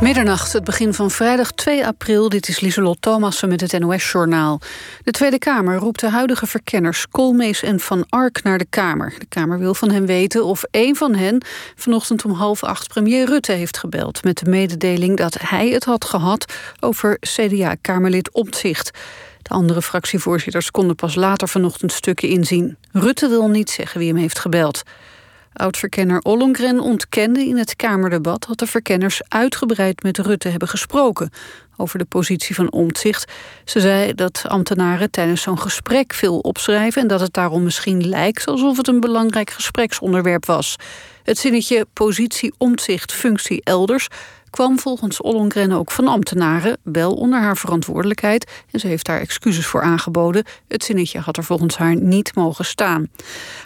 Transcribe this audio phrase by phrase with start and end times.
[0.00, 2.28] Middernacht, het begin van vrijdag 2 april.
[2.28, 4.60] Dit is Lieselot Thomassen met het NOS-journaal.
[5.02, 9.14] De Tweede Kamer roept de huidige verkenners Koolmees en Van Ark naar de Kamer.
[9.18, 13.26] De Kamer wil van hen weten of één van hen vanochtend om half acht premier
[13.26, 14.24] Rutte heeft gebeld...
[14.24, 18.90] met de mededeling dat hij het had gehad over CDA-Kamerlid Omtzigt.
[19.42, 22.76] De andere fractievoorzitters konden pas later vanochtend stukken inzien.
[22.92, 24.82] Rutte wil niet zeggen wie hem heeft gebeld.
[25.58, 28.46] Oud-verkenner Ollongren ontkende in het Kamerdebat...
[28.48, 31.30] dat de verkenners uitgebreid met Rutte hebben gesproken...
[31.76, 33.32] over de positie van Omtzigt.
[33.64, 37.02] Ze zei dat ambtenaren tijdens zo'n gesprek veel opschrijven...
[37.02, 40.76] en dat het daarom misschien lijkt alsof het een belangrijk gespreksonderwerp was.
[41.22, 44.08] Het zinnetje positie Omtzigt functie elders
[44.50, 49.66] kwam volgens Ollongren ook van ambtenaren, wel onder haar verantwoordelijkheid, en ze heeft daar excuses
[49.66, 50.44] voor aangeboden.
[50.68, 53.08] Het zinnetje had er volgens haar niet mogen staan.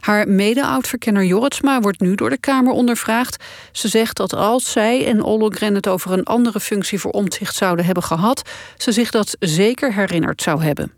[0.01, 3.45] Haar mede-oudverkenner Jorritsma wordt nu door de Kamer ondervraagd.
[3.73, 7.85] Ze zegt dat als zij en Ollongren het over een andere functie voor omzicht zouden
[7.85, 8.43] hebben gehad,
[8.77, 10.93] ze zich dat zeker herinnerd zou hebben.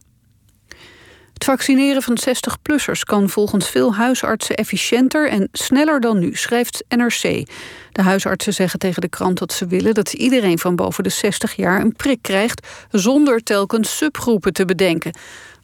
[1.35, 7.49] Het vaccineren van 60-plussers kan volgens veel huisartsen efficiënter en sneller dan nu, schrijft NRC.
[7.95, 11.57] De huisartsen zeggen tegen de krant dat ze willen dat iedereen van boven de 60
[11.57, 15.17] jaar een prik krijgt, zonder telkens subgroepen te bedenken.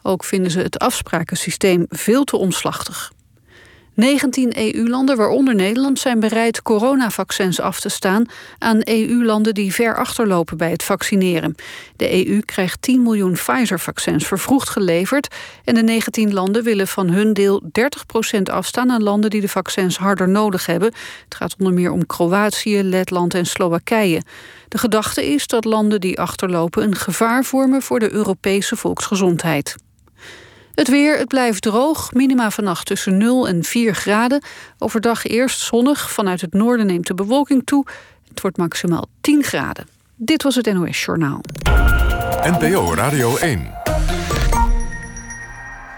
[0.03, 3.13] Ook vinden ze het afsprakensysteem veel te omslachtig.
[3.95, 8.27] 19 EU-landen, waaronder Nederland, zijn bereid coronavaccins af te staan
[8.59, 11.55] aan EU-landen die ver achterlopen bij het vaccineren.
[11.97, 17.33] De EU krijgt 10 miljoen Pfizer-vaccins vervroegd geleverd en de 19 landen willen van hun
[17.33, 17.63] deel
[18.39, 20.93] 30% afstaan aan landen die de vaccins harder nodig hebben.
[21.25, 24.23] Het gaat onder meer om Kroatië, Letland en Slowakije.
[24.69, 29.77] De gedachte is dat landen die achterlopen een gevaar vormen voor de Europese volksgezondheid.
[30.81, 32.13] Het weer, het blijft droog.
[32.13, 34.43] Minima vannacht tussen 0 en 4 graden.
[34.79, 36.11] Overdag eerst zonnig.
[36.11, 37.87] Vanuit het noorden neemt de bewolking toe.
[38.29, 39.89] Het wordt maximaal 10 graden.
[40.17, 41.41] Dit was het NOS Journaal.
[42.43, 43.71] NPO Radio 1.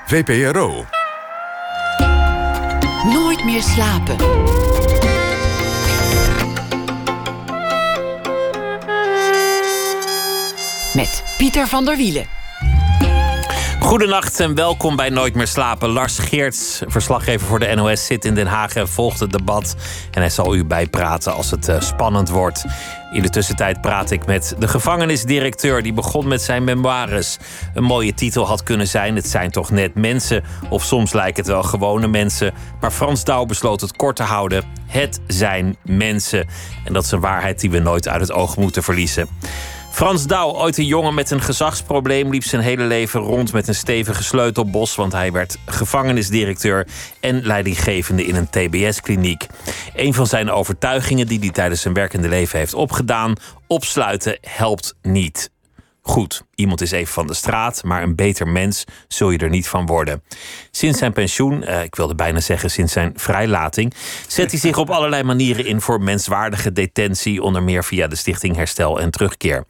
[0.06, 0.84] VPRO.
[3.04, 4.16] Nooit meer slapen.
[10.94, 12.41] Met Pieter van der Wielen.
[13.82, 15.88] Goedenacht en welkom bij Nooit meer slapen.
[15.88, 19.76] Lars Geerts, verslaggever voor de NOS, zit in Den Haag en volgt het debat.
[20.10, 22.64] En hij zal u bijpraten als het uh, spannend wordt.
[23.12, 25.82] In de tussentijd praat ik met de gevangenisdirecteur.
[25.82, 27.38] Die begon met zijn memoires.
[27.74, 30.44] Een mooie titel had kunnen zijn: Het zijn toch net mensen.
[30.68, 32.54] Of soms lijken het wel gewone mensen.
[32.80, 36.46] Maar Frans Douw besloot het kort te houden: Het zijn mensen.
[36.84, 39.28] En dat is een waarheid die we nooit uit het oog moeten verliezen.
[39.92, 43.74] Frans Douw, ooit een jongen met een gezagsprobleem, liep zijn hele leven rond met een
[43.74, 46.86] stevige sleutelbos, want hij werd gevangenisdirecteur
[47.20, 49.46] en leidinggevende in een TBS-kliniek.
[49.94, 53.34] Een van zijn overtuigingen die hij tijdens zijn werkende leven heeft opgedaan:
[53.66, 55.50] opsluiten helpt niet.
[56.04, 59.68] Goed, iemand is even van de straat, maar een beter mens zul je er niet
[59.68, 60.22] van worden.
[60.70, 63.94] Sinds zijn pensioen, eh, ik wilde bijna zeggen sinds zijn vrijlating,
[64.26, 68.56] zet hij zich op allerlei manieren in voor menswaardige detentie, onder meer via de Stichting
[68.56, 69.64] Herstel en Terugkeer.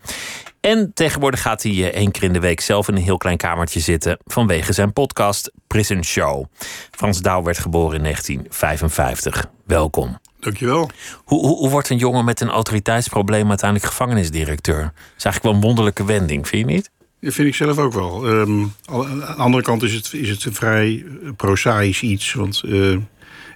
[0.60, 3.37] En tegenwoordig gaat hij eh, één keer in de week zelf in een heel klein
[3.37, 6.44] kamertje zitten vanwege zijn podcast Prison Show.
[6.91, 9.47] Frans Douw werd geboren in 1955.
[9.66, 10.19] Welkom.
[10.42, 10.91] Dankjewel.
[11.25, 14.82] Hoe, hoe, hoe wordt een jongen met een autoriteitsprobleem uiteindelijk gevangenisdirecteur?
[14.82, 16.91] Dat is eigenlijk wel een wonderlijke wending, vind je niet?
[17.20, 18.26] Dat vind ik zelf ook wel.
[18.28, 21.04] Um, aan de andere kant is het, is het een vrij
[21.36, 22.32] prozaïsch iets.
[22.32, 22.92] Want uh,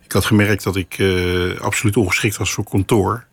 [0.05, 3.27] ik had gemerkt dat ik uh, absoluut ongeschikt was voor kantoor.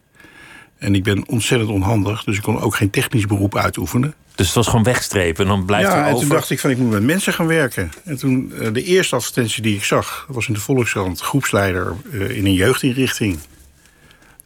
[0.83, 4.13] En ik ben ontzettend onhandig, dus ik kon ook geen technisch beroep uitoefenen.
[4.35, 6.13] Dus het was gewoon wegstrepen en dan blijft ja, er over...
[6.13, 7.91] en toen dacht ik van ik moet met mensen gaan werken.
[8.03, 10.25] En toen uh, de eerste advertentie die ik zag...
[10.29, 13.39] was in de Volkskrant groepsleider uh, in een jeugdinrichting.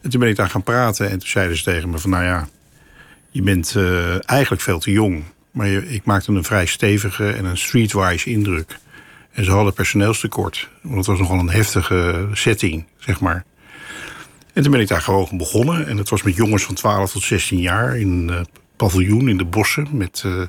[0.01, 2.09] En toen ben ik daar gaan praten en toen zeiden ze tegen me van...
[2.09, 2.47] nou ja,
[3.31, 5.23] je bent uh, eigenlijk veel te jong.
[5.51, 8.77] Maar je, ik maakte een vrij stevige en een streetwise indruk.
[9.31, 10.69] En ze hadden personeelstekort.
[10.81, 13.45] Want het was nogal een heftige setting, zeg maar.
[14.57, 15.87] En toen ben ik daar gewoon begonnen.
[15.87, 19.45] En het was met jongens van 12 tot 16 jaar in een paviljoen in de
[19.45, 20.41] bossen met uh,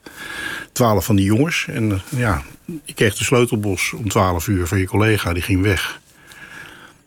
[0.72, 1.66] 12 van die jongens.
[1.68, 2.42] En uh, ja,
[2.84, 6.00] ik kreeg de sleutelbos om 12 uur van je collega, die ging weg.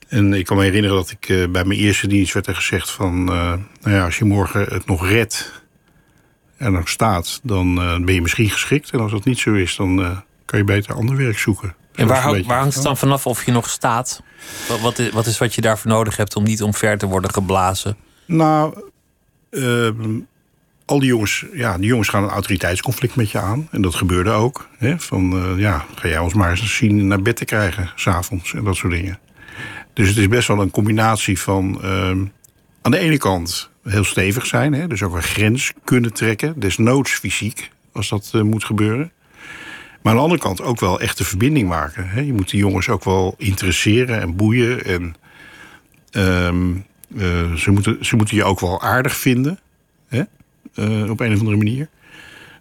[0.07, 3.23] En ik kan me herinneren dat ik bij mijn eerste dienst werd er gezegd van...
[3.23, 5.63] nou ja, als je morgen het nog redt
[6.57, 7.75] en nog staat, dan
[8.05, 8.89] ben je misschien geschikt.
[8.89, 11.75] En als dat niet zo is, dan kan je beter ander werk zoeken.
[11.95, 14.21] En waar, waar hangt het dan vanaf of je nog staat?
[14.81, 17.97] Wat, wat, is, wat je daarvoor nodig hebt om niet omver te worden geblazen?
[18.25, 18.83] Nou,
[19.51, 19.89] uh,
[20.85, 23.67] al die jongens, ja, die jongens gaan een autoriteitsconflict met je aan.
[23.71, 24.67] En dat gebeurde ook.
[24.77, 24.99] Hè?
[24.99, 28.63] Van, uh, ja, ga jij ons maar eens zien naar bed te krijgen, s'avonds en
[28.63, 29.19] dat soort dingen.
[29.93, 31.79] Dus het is best wel een combinatie van...
[31.83, 32.11] Uh,
[32.81, 34.73] aan de ene kant heel stevig zijn.
[34.73, 34.87] Hè?
[34.87, 36.59] Dus ook een grens kunnen trekken.
[36.59, 39.11] Desnoods fysiek, als dat eh, moet gebeuren.
[40.01, 42.09] Maar aan de andere kant ook wel echt de verbinding maken.
[42.09, 42.21] Hè?
[42.21, 44.85] Je moet die jongens ook wel interesseren en boeien.
[44.85, 45.15] En
[46.11, 46.71] ehm,
[47.17, 49.59] eh, ze, moeten, ze moeten je ook wel aardig vinden.
[50.07, 50.23] Hè?
[50.73, 51.89] Eh, op een of andere manier.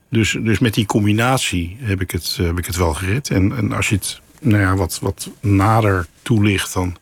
[0.08, 3.31] Dus, dus met die combinatie heb ik het, heb ik het wel gered.
[3.31, 6.96] En, en als je het nou ja, wat, wat nader toelicht, dan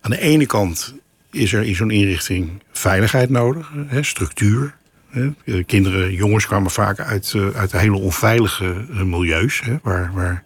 [0.00, 0.94] aan de ene kant
[1.30, 4.76] is er in zo'n inrichting veiligheid nodig, hè, structuur.
[5.14, 5.62] Hè.
[5.62, 10.44] Kinderen, jongens kwamen vaak uit, uh, uit hele onveilige uh, milieus, waar, waar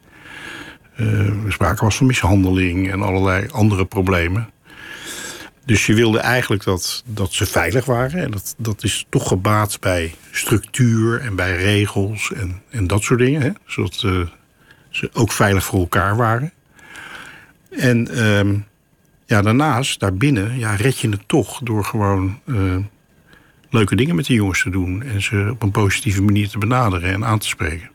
[1.48, 4.50] sprake was van mishandeling en allerlei andere problemen.
[5.64, 8.22] Dus je wilde eigenlijk dat, dat ze veilig waren.
[8.22, 13.18] En dat, dat is toch gebaat bij structuur en bij regels en, en dat soort
[13.18, 13.42] dingen.
[13.42, 13.50] Hè?
[13.66, 13.94] Zodat
[14.90, 16.52] ze ook veilig voor elkaar waren.
[17.70, 18.66] En um,
[19.26, 22.40] ja, daarnaast, daarbinnen, ja, red je het toch door gewoon
[23.70, 25.02] leuke dingen met die jongens te doen.
[25.02, 27.90] En ze op een positieve manier te benaderen en aan te spreken.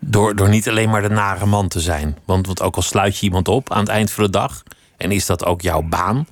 [0.00, 2.16] Door, door niet alleen maar de nare man te zijn.
[2.24, 4.62] Want, want ook al sluit je iemand op aan het eind van de dag.
[4.96, 6.26] En is dat ook jouw baan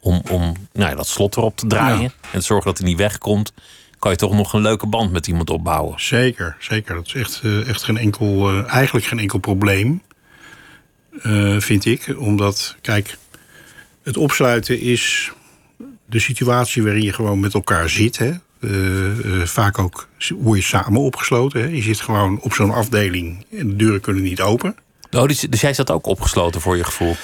[0.00, 0.40] om, om
[0.72, 2.02] nou ja, dat slot erop te draaien.
[2.02, 2.10] Ja.
[2.32, 3.52] En zorgen dat hij niet wegkomt.
[3.98, 6.00] Kan je toch nog een leuke band met iemand opbouwen?
[6.00, 6.94] Zeker, zeker.
[6.94, 10.02] Dat is echt, uh, echt geen enkel, uh, eigenlijk geen enkel probleem.
[11.22, 12.14] Uh, vind ik.
[12.18, 13.16] Omdat, kijk,
[14.02, 15.32] het opsluiten is
[16.10, 18.18] de situatie waarin je gewoon met elkaar zit.
[18.18, 18.30] Hè?
[18.60, 20.08] Uh, uh, vaak ook
[20.38, 21.60] word je samen opgesloten.
[21.60, 21.66] Hè?
[21.66, 24.76] Je zit gewoon op zo'n afdeling en de deuren kunnen niet open.
[25.10, 27.16] Oh, dus, dus jij zat ook opgesloten voor je gevoel?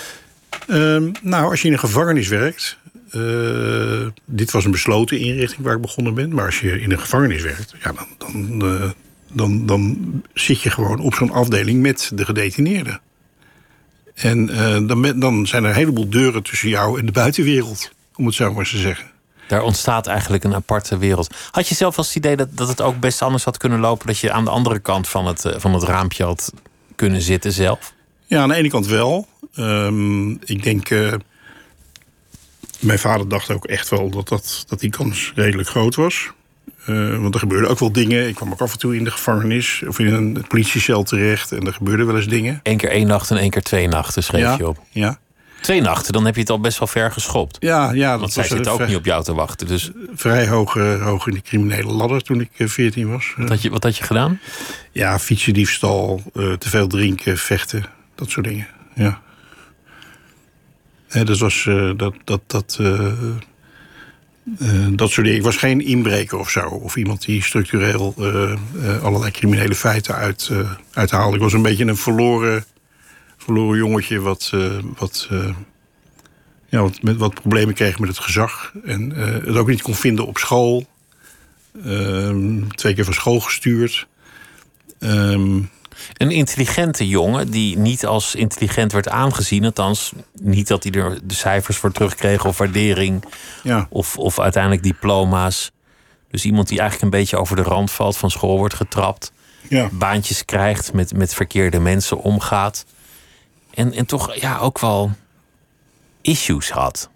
[0.66, 2.78] Uh, nou, als je in een gevangenis werkt.
[3.12, 6.34] Uh, dit was een besloten inrichting waar ik begonnen ben.
[6.34, 8.90] Maar als je in een gevangenis werkt, ja, dan, dan, uh,
[9.32, 9.98] dan, dan
[10.34, 13.00] zit je gewoon op zo'n afdeling met de gedetineerden.
[14.14, 18.26] En uh, dan, dan zijn er een heleboel deuren tussen jou en de buitenwereld, om
[18.26, 19.06] het zo maar eens te zeggen.
[19.48, 21.34] Daar ontstaat eigenlijk een aparte wereld.
[21.50, 24.06] Had je zelf als het idee dat, dat het ook best anders had kunnen lopen?
[24.06, 26.52] Dat je aan de andere kant van het, van het raampje had
[26.94, 27.94] kunnen zitten zelf?
[28.26, 29.28] Ja, aan de ene kant wel.
[29.58, 30.90] Um, ik denk.
[30.90, 31.12] Uh,
[32.80, 36.30] mijn vader dacht ook echt wel dat, dat, dat die kans redelijk groot was.
[36.86, 38.28] Uh, want er gebeurden ook wel dingen.
[38.28, 41.52] Ik kwam ook af en toe in de gevangenis of in een politiecel terecht.
[41.52, 42.60] En er gebeurden wel eens dingen.
[42.62, 44.78] Eén keer één nacht en één keer twee nachten schreef ja, je op.
[44.90, 45.18] Ja.
[45.66, 47.56] Twee nachten, dan heb je het al best wel ver geschopt.
[47.60, 48.10] Ja, ja.
[48.10, 49.66] Dat Want zij zitten ook niet op jou te wachten.
[49.66, 53.34] Dus vrij hoog, uh, hoog in de criminele ladder toen ik uh, 14 was.
[53.36, 54.40] wat had je, wat had je gedaan?
[54.92, 57.84] Ja, fietsendiefstal, uh, te veel drinken, vechten.
[58.14, 59.20] Dat soort dingen, ja.
[61.08, 61.66] dat was...
[61.66, 62.14] eh, dat...
[62.24, 62.78] dat, dat
[64.62, 65.40] Uh, dat soort dingen.
[65.40, 66.68] Ik was geen inbreker of zo.
[66.68, 70.50] Of iemand die structureel uh, uh, allerlei criminele feiten uit,
[70.92, 71.36] uithaalde.
[71.36, 72.64] Ik was een beetje een verloren,
[73.46, 74.20] verloren jongetje...
[74.20, 74.52] wat,
[74.98, 75.28] wat,
[76.68, 78.72] ja, wat, met, wat problemen kreeg met het gezag.
[78.84, 79.10] En
[79.44, 80.86] het ook niet kon vinden op school.
[81.84, 84.06] Ehm, twee keer van school gestuurd.
[84.98, 85.70] Um,
[86.16, 89.64] een intelligente jongen die niet als intelligent werd aangezien.
[89.64, 93.24] Althans, niet dat hij er de cijfers voor terugkreeg of waardering.
[93.62, 93.86] Ja.
[93.90, 95.70] Of, of uiteindelijk diploma's.
[96.30, 99.32] Dus iemand die eigenlijk een beetje over de rand valt, van school wordt getrapt.
[99.68, 99.88] Ja.
[99.92, 102.84] Baantjes krijgt, met, met verkeerde mensen omgaat.
[103.76, 105.10] En, en toch ja, ook wel
[106.20, 107.10] issues had.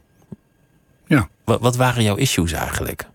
[1.06, 1.28] Ja.
[1.44, 3.06] Wat, wat waren jouw issues eigenlijk?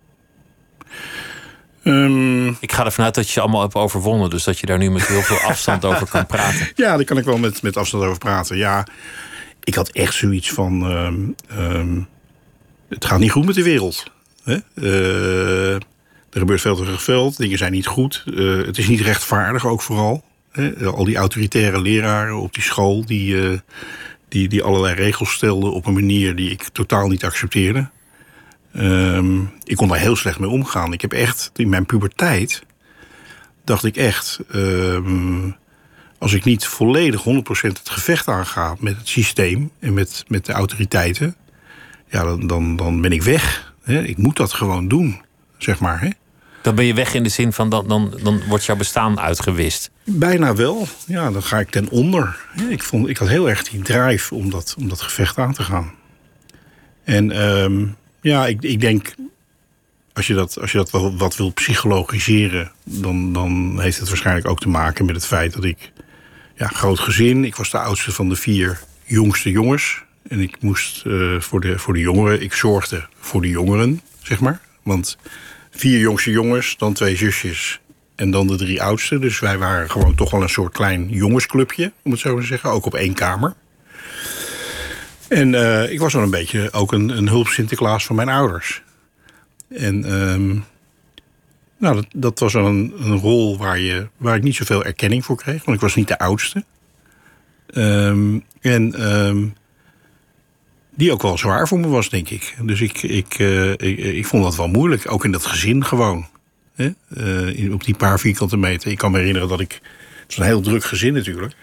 [1.83, 4.29] Um, ik ga ervan uit dat je ze allemaal hebt overwonnen.
[4.29, 6.71] Dus dat je daar nu met heel veel afstand over kan praten.
[6.75, 8.57] Ja, daar kan ik wel met, met afstand over praten.
[8.57, 8.87] Ja,
[9.63, 10.91] ik had echt zoiets van...
[10.91, 12.07] Um, um,
[12.89, 14.03] het gaat niet goed met de wereld.
[14.43, 14.57] Hè?
[14.75, 15.81] Uh, er
[16.29, 17.37] gebeurt veel te geweld.
[17.37, 18.23] Dingen zijn niet goed.
[18.25, 20.23] Uh, het is niet rechtvaardig ook vooral.
[20.85, 23.05] Al die autoritaire leraren op die school...
[23.05, 23.57] Die, uh,
[24.27, 27.89] die, die allerlei regels stelden op een manier die ik totaal niet accepteerde.
[28.75, 30.93] Um, ik kon daar heel slecht mee omgaan.
[30.93, 32.63] Ik heb echt, in mijn puberteit,
[33.63, 34.39] dacht ik echt...
[34.55, 35.55] Um,
[36.17, 37.27] als ik niet volledig 100%
[37.61, 39.71] het gevecht aanga met het systeem...
[39.79, 41.35] en met, met de autoriteiten,
[42.09, 43.73] ja, dan, dan, dan ben ik weg.
[43.83, 44.03] Hè?
[44.03, 45.21] Ik moet dat gewoon doen,
[45.57, 46.01] zeg maar.
[46.01, 46.09] Hè?
[46.61, 49.91] Dan ben je weg in de zin van, dan, dan, dan wordt jouw bestaan uitgewist.
[50.05, 50.87] Bijna wel.
[51.07, 52.45] Ja, dan ga ik ten onder.
[52.69, 55.63] Ik, vond, ik had heel erg die drive om dat, om dat gevecht aan te
[55.63, 55.91] gaan.
[57.03, 57.41] En...
[57.41, 57.95] Um,
[58.25, 59.13] ja, ik, ik denk,
[60.13, 64.47] als je dat, als je dat wel wat wil psychologiseren, dan, dan heeft het waarschijnlijk
[64.47, 65.91] ook te maken met het feit dat ik,
[66.55, 70.03] ja, groot gezin, ik was de oudste van de vier jongste jongens.
[70.27, 74.39] En ik moest uh, voor, de, voor de jongeren, ik zorgde voor de jongeren, zeg
[74.39, 74.59] maar.
[74.83, 75.17] Want
[75.71, 77.79] vier jongste jongens, dan twee zusjes
[78.15, 79.19] en dan de drie oudste.
[79.19, 82.69] Dus wij waren gewoon toch wel een soort klein jongensclubje, om het zo te zeggen,
[82.69, 83.53] ook op één kamer.
[85.27, 88.81] En uh, ik was wel een beetje ook een, een hulp Sinterklaas van mijn ouders.
[89.69, 90.59] En ehm,
[91.77, 95.35] nou, dat, dat was een, een rol waar, je, waar ik niet zoveel erkenning voor
[95.35, 95.63] kreeg.
[95.65, 96.63] Want ik was niet de oudste.
[97.67, 99.47] Ehm, en ehm,
[100.89, 102.55] die ook wel zwaar voor me was, denk ik.
[102.61, 105.11] Dus ik, ik, eh, ik, ik, vond dat wel moeilijk.
[105.11, 106.27] Ook in dat gezin gewoon.
[106.75, 106.91] Hè?
[107.55, 108.91] Eh, op die paar vierkante meter.
[108.91, 109.79] Ik kan me herinneren dat ik...
[110.21, 111.53] Het is een heel druk gezin natuurlijk.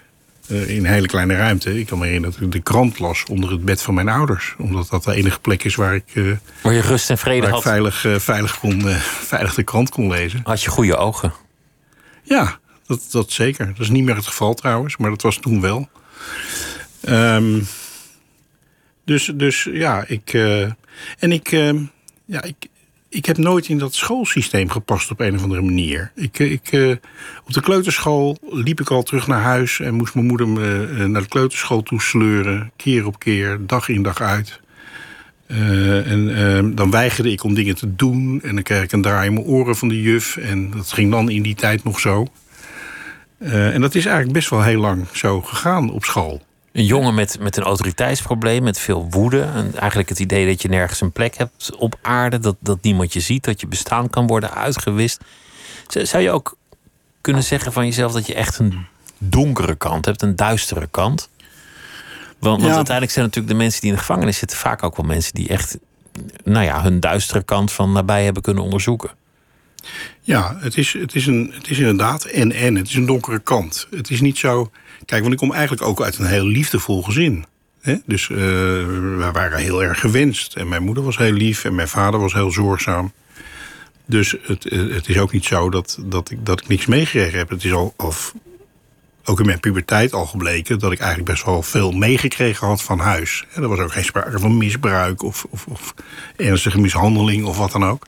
[0.49, 1.79] Uh, in een hele kleine ruimte.
[1.79, 4.55] Ik kan me herinneren dat ik de krant las onder het bed van mijn ouders.
[4.59, 6.15] Omdat dat de enige plek is waar ik...
[6.15, 7.63] Uh, waar je rust en vrede waar had.
[7.63, 8.83] Veilig, veilig, kon,
[9.33, 10.41] veilig de krant kon lezen.
[10.45, 11.33] Had je goede ogen?
[12.23, 13.67] Ja, dat, dat zeker.
[13.67, 14.97] Dat is niet meer het geval trouwens.
[14.97, 15.89] Maar dat was toen wel.
[17.09, 17.67] Um,
[19.05, 20.33] dus, dus ja, ik...
[21.19, 21.51] en ik...
[22.25, 22.69] ja, ik,
[23.13, 26.13] ik heb nooit in dat schoolsysteem gepast op een of andere manier.
[26.15, 26.91] Ik, ik, uh,
[27.47, 31.05] op de kleuterschool liep ik al terug naar huis en moest mijn moeder me uh,
[31.05, 34.61] naar de kleuterschool toe sleuren, keer op keer, dag in dag uit.
[35.47, 39.35] En dan weigerde ik om dingen te doen en dan kreeg ik een draai in
[39.35, 42.27] mijn oren van de juf en dat ging dan in die tijd nog zo.
[43.39, 46.43] en dat is eigenlijk best wel heel lang zo gegaan op school.
[46.73, 49.41] Een jongen met, met een autoriteitsprobleem, met veel woede.
[49.41, 52.39] En eigenlijk het idee dat je nergens een plek hebt op aarde.
[52.39, 55.21] Dat, dat niemand je ziet, dat je bestaan kan worden uitgewist.
[55.87, 56.57] Zou je ook
[57.21, 58.87] kunnen zeggen van jezelf dat je echt een
[59.19, 61.29] donkere kant hebt, een duistere kant?
[62.39, 62.77] Want, want ja.
[62.77, 65.49] uiteindelijk zijn natuurlijk de mensen die in de gevangenis zitten vaak ook wel mensen die
[65.49, 65.79] echt
[66.45, 69.11] nou ja, hun duistere kant van nabij hebben kunnen onderzoeken.
[70.21, 72.75] Ja, het is, het is, een, het is inderdaad en en.
[72.75, 73.87] Het is een donkere kant.
[73.91, 74.71] Het is niet zo.
[75.05, 77.45] Kijk, want ik kom eigenlijk ook uit een heel liefdevol gezin.
[78.07, 80.57] Dus uh, we waren heel erg gewenst.
[80.57, 83.13] En mijn moeder was heel lief en mijn vader was heel zorgzaam.
[84.07, 87.49] Dus het, het is ook niet zo dat, dat, ik, dat ik niks meegekregen heb.
[87.49, 88.13] Het is al, al,
[89.25, 92.99] ook in mijn puberteit al gebleken dat ik eigenlijk best wel veel meegekregen had van
[92.99, 93.45] huis.
[93.55, 95.95] Er was ook geen sprake van misbruik of, of, of
[96.37, 98.07] ernstige mishandeling of wat dan ook.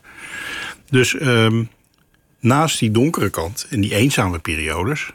[0.91, 1.69] Dus um,
[2.41, 5.11] naast die donkere kant en die eenzame periodes,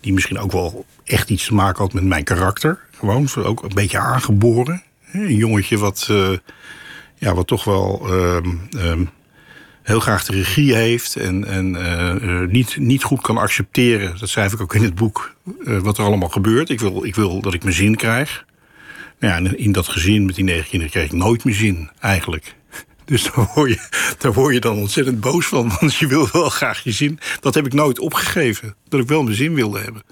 [0.00, 3.74] die misschien ook wel echt iets te maken had met mijn karakter, gewoon ook een
[3.74, 4.82] beetje aangeboren.
[5.12, 6.30] Een jongetje wat, uh,
[7.18, 9.10] ja, wat toch wel um, um,
[9.82, 14.18] heel graag de regie heeft en, en uh, uh, niet, niet goed kan accepteren.
[14.18, 15.34] Dat schrijf ik ook in het boek,
[15.64, 16.70] wat er allemaal gebeurt.
[16.70, 18.44] Ik wil, ik wil dat ik mijn zin krijg.
[19.18, 22.54] Nou ja, in dat gezin met die negen kinderen kreeg ik nooit meer zin, eigenlijk.
[23.06, 25.72] Dus daar word, je, daar word je dan ontzettend boos van.
[25.80, 27.18] Want je wil wel graag je zin.
[27.40, 28.74] Dat heb ik nooit opgegeven.
[28.88, 30.02] Dat ik wel mijn zin wilde hebben.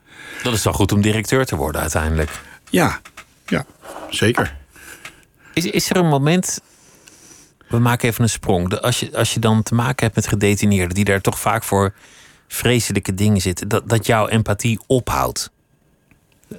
[0.42, 2.30] Dat is toch goed om directeur te worden uiteindelijk?
[2.70, 3.00] Ja,
[3.46, 3.66] ja
[4.10, 4.56] zeker.
[5.54, 6.60] Is, is er een moment.
[7.68, 8.80] We maken even een sprong.
[8.80, 10.94] Als je, als je dan te maken hebt met gedetineerden.
[10.94, 11.94] die daar toch vaak voor
[12.48, 13.68] vreselijke dingen zitten.
[13.68, 15.50] dat, dat jouw empathie ophoudt.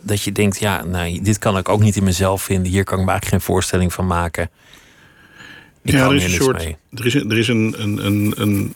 [0.02, 2.72] Dat je denkt: ja, nou, dit kan ik ook niet in mezelf vinden.
[2.72, 4.50] Hier kan ik me eigenlijk geen voorstelling van maken.
[5.94, 6.64] Ja, er is een soort.
[6.94, 8.76] Er is, er is een, een, een, een,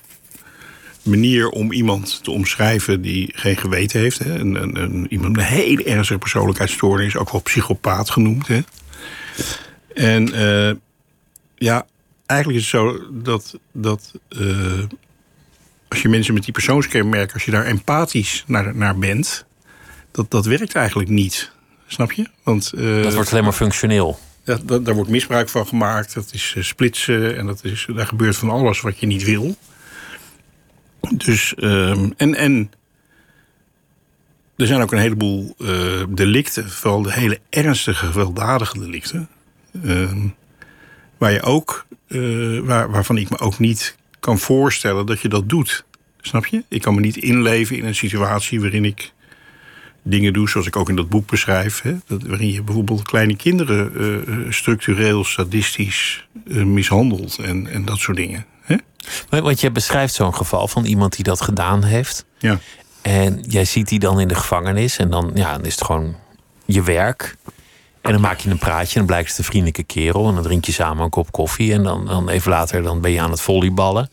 [1.03, 4.19] manier om iemand te omschrijven die geen geweten heeft.
[4.19, 4.39] Hè.
[4.39, 8.47] Een, een, een, iemand met een hele ernstige persoonlijkheidsstoornis, ook wel psychopaat genoemd.
[8.47, 8.59] Hè.
[9.93, 10.75] En uh,
[11.55, 11.85] ja,
[12.25, 14.83] eigenlijk is het zo dat, dat uh,
[15.87, 19.45] als je mensen met die persoonskenmerken, als je daar empathisch naar, naar bent,
[20.11, 21.51] dat, dat werkt eigenlijk niet.
[21.87, 22.25] Snap je?
[22.43, 24.19] Want, uh, dat wordt alleen maar functioneel.
[24.43, 26.13] Dat, daar wordt misbruik van gemaakt.
[26.13, 29.55] Dat is uh, splitsen en dat is, daar gebeurt van alles wat je niet wil.
[31.13, 32.71] Dus, um, en, en
[34.55, 39.29] er zijn ook een heleboel uh, delicten, vooral de hele ernstige, gewelddadige delicten.
[39.71, 40.11] Uh,
[41.17, 45.49] waar je ook, uh, waar, waarvan ik me ook niet kan voorstellen dat je dat
[45.49, 45.85] doet.
[46.21, 46.63] Snap je?
[46.67, 49.13] Ik kan me niet inleven in een situatie waarin ik
[50.03, 51.81] dingen doe, zoals ik ook in dat boek beschrijf.
[51.81, 57.97] Hè, dat, waarin je bijvoorbeeld kleine kinderen uh, structureel, sadistisch uh, mishandelt en, en dat
[57.97, 58.45] soort dingen.
[58.61, 58.75] Hè?
[59.41, 62.25] Want je beschrijft zo'n geval van iemand die dat gedaan heeft.
[62.37, 62.59] Ja.
[63.01, 66.15] En jij ziet die dan in de gevangenis en dan, ja, dan is het gewoon
[66.65, 67.37] je werk.
[68.01, 70.27] En dan maak je een praatje en dan blijkt het een vriendelijke kerel.
[70.27, 71.73] En dan drink je samen een kop koffie.
[71.73, 74.09] En dan, dan even later dan ben je aan het volleyballen.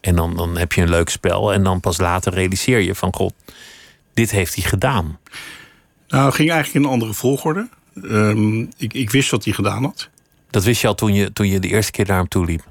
[0.00, 1.52] En dan, dan heb je een leuk spel.
[1.52, 3.32] En dan pas later realiseer je van god,
[4.14, 5.18] dit heeft hij gedaan?
[6.08, 7.68] Nou, het ging eigenlijk in een andere volgorde.
[7.94, 10.08] Um, ik, ik, wist wat hij gedaan had.
[10.50, 12.64] Dat wist je al toen je, toen je de eerste keer naar hem toe liep?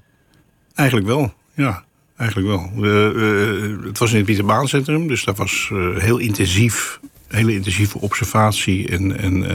[0.74, 1.84] Eigenlijk wel, ja.
[2.18, 2.72] Eigenlijk wel.
[2.86, 7.00] Uh, uh, het was in het Pieterbaancentrum, dus dat was uh, heel intensief.
[7.28, 9.46] Hele intensieve observatie en, en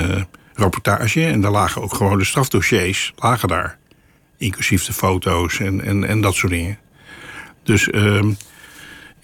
[0.55, 1.25] rapportage.
[1.25, 3.79] En daar lagen ook gewoon de strafdossiers, lagen daar.
[4.39, 6.79] Inclusief de foto's en, en, en dat soort dingen.
[7.63, 8.33] Dus ehm,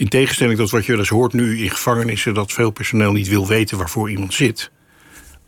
[0.01, 3.47] in tegenstelling tot wat je wel hoort nu in gevangenissen, dat veel personeel niet wil
[3.47, 4.71] weten waarvoor iemand zit,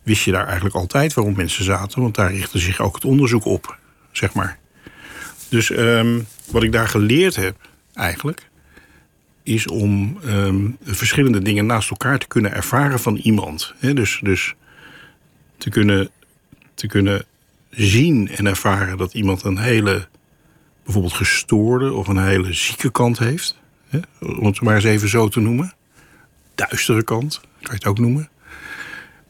[0.03, 3.45] wist je daar eigenlijk altijd waarom mensen zaten, want daar richtte zich ook het onderzoek
[3.45, 3.79] op,
[4.11, 4.59] zeg maar.
[5.49, 7.57] Dus ehm, wat ik daar geleerd heb,
[7.95, 8.49] eigenlijk,
[9.43, 13.75] is om ehm, verschillende dingen naast elkaar te kunnen ervaren van iemand.
[13.81, 14.55] Dus, dus
[15.59, 16.11] te, kunnen,
[16.75, 17.25] te kunnen
[17.71, 20.09] zien en ervaren dat iemand een hele
[20.85, 23.61] bijvoorbeeld gestoorde of een hele zieke kant heeft.
[23.93, 24.27] Hè?
[24.27, 25.75] Om het maar eens even zo te noemen.
[26.55, 28.29] Duistere kant, kan je het ook noemen.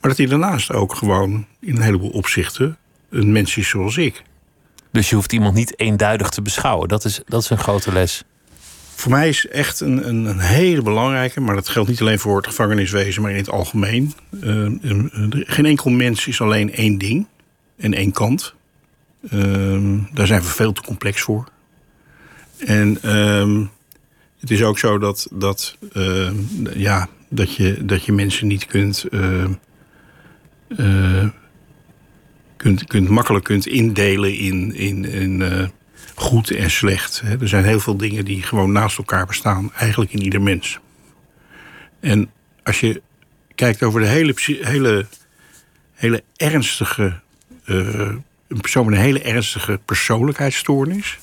[0.01, 2.77] Maar dat hij daarnaast ook gewoon in een heleboel opzichten
[3.11, 4.23] een mens is zoals ik.
[4.91, 6.89] Dus je hoeft iemand niet eenduidig te beschouwen.
[6.89, 8.25] Dat is, dat is een grote les.
[8.95, 12.37] Voor mij is echt een, een, een hele belangrijke, maar dat geldt niet alleen voor
[12.37, 14.15] het gevangeniswezen, maar in het algemeen.
[14.31, 14.71] Uh,
[15.31, 17.27] geen enkel mens is alleen één ding
[17.77, 18.55] en één kant.
[19.31, 21.49] Uh, daar zijn we veel te complex voor.
[22.59, 23.67] En uh,
[24.43, 25.77] het is ook zo dat, dat,
[26.75, 29.07] ja, dat, je, dat je mensen niet kunt
[32.57, 35.71] kunt, kunt makkelijk kunt indelen in, in, in
[36.15, 37.23] goed en slecht.
[37.41, 40.79] Er zijn heel veel dingen die gewoon naast elkaar bestaan, eigenlijk in ieder mens.
[42.01, 42.31] En
[42.63, 43.03] als je
[43.55, 45.07] kijkt over de hele, hele,
[45.93, 47.21] hele ernstige.
[47.65, 51.19] Een persoon met een hele ernstige persoonlijkheidsstoornis.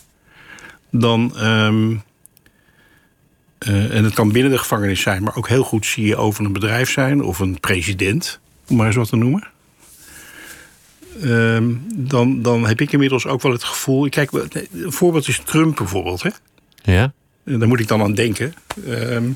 [0.92, 1.46] Dan.
[1.46, 2.08] Um,
[3.68, 6.46] uh, en het kan binnen de gevangenis zijn, maar ook heel goed zie je over
[6.46, 9.48] een bedrijf zijn of een president, om maar eens wat te noemen.
[11.22, 14.10] Ehm, dan, dan heb ik inmiddels ook wel het gevoel.
[14.10, 16.24] Kijk, een voorbeeld is Trump bijvoorbeeld.
[16.24, 16.30] Hè?
[16.84, 17.14] Ja.
[17.44, 18.54] Daar moet ik dan aan denken.
[18.88, 19.30] Ehm,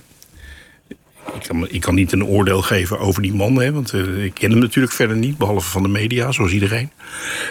[1.33, 4.33] ik, kan, ik kan niet een oordeel geven over die man, hè, want uh, ik
[4.33, 6.91] ken hem natuurlijk verder niet, behalve van de media, zoals iedereen.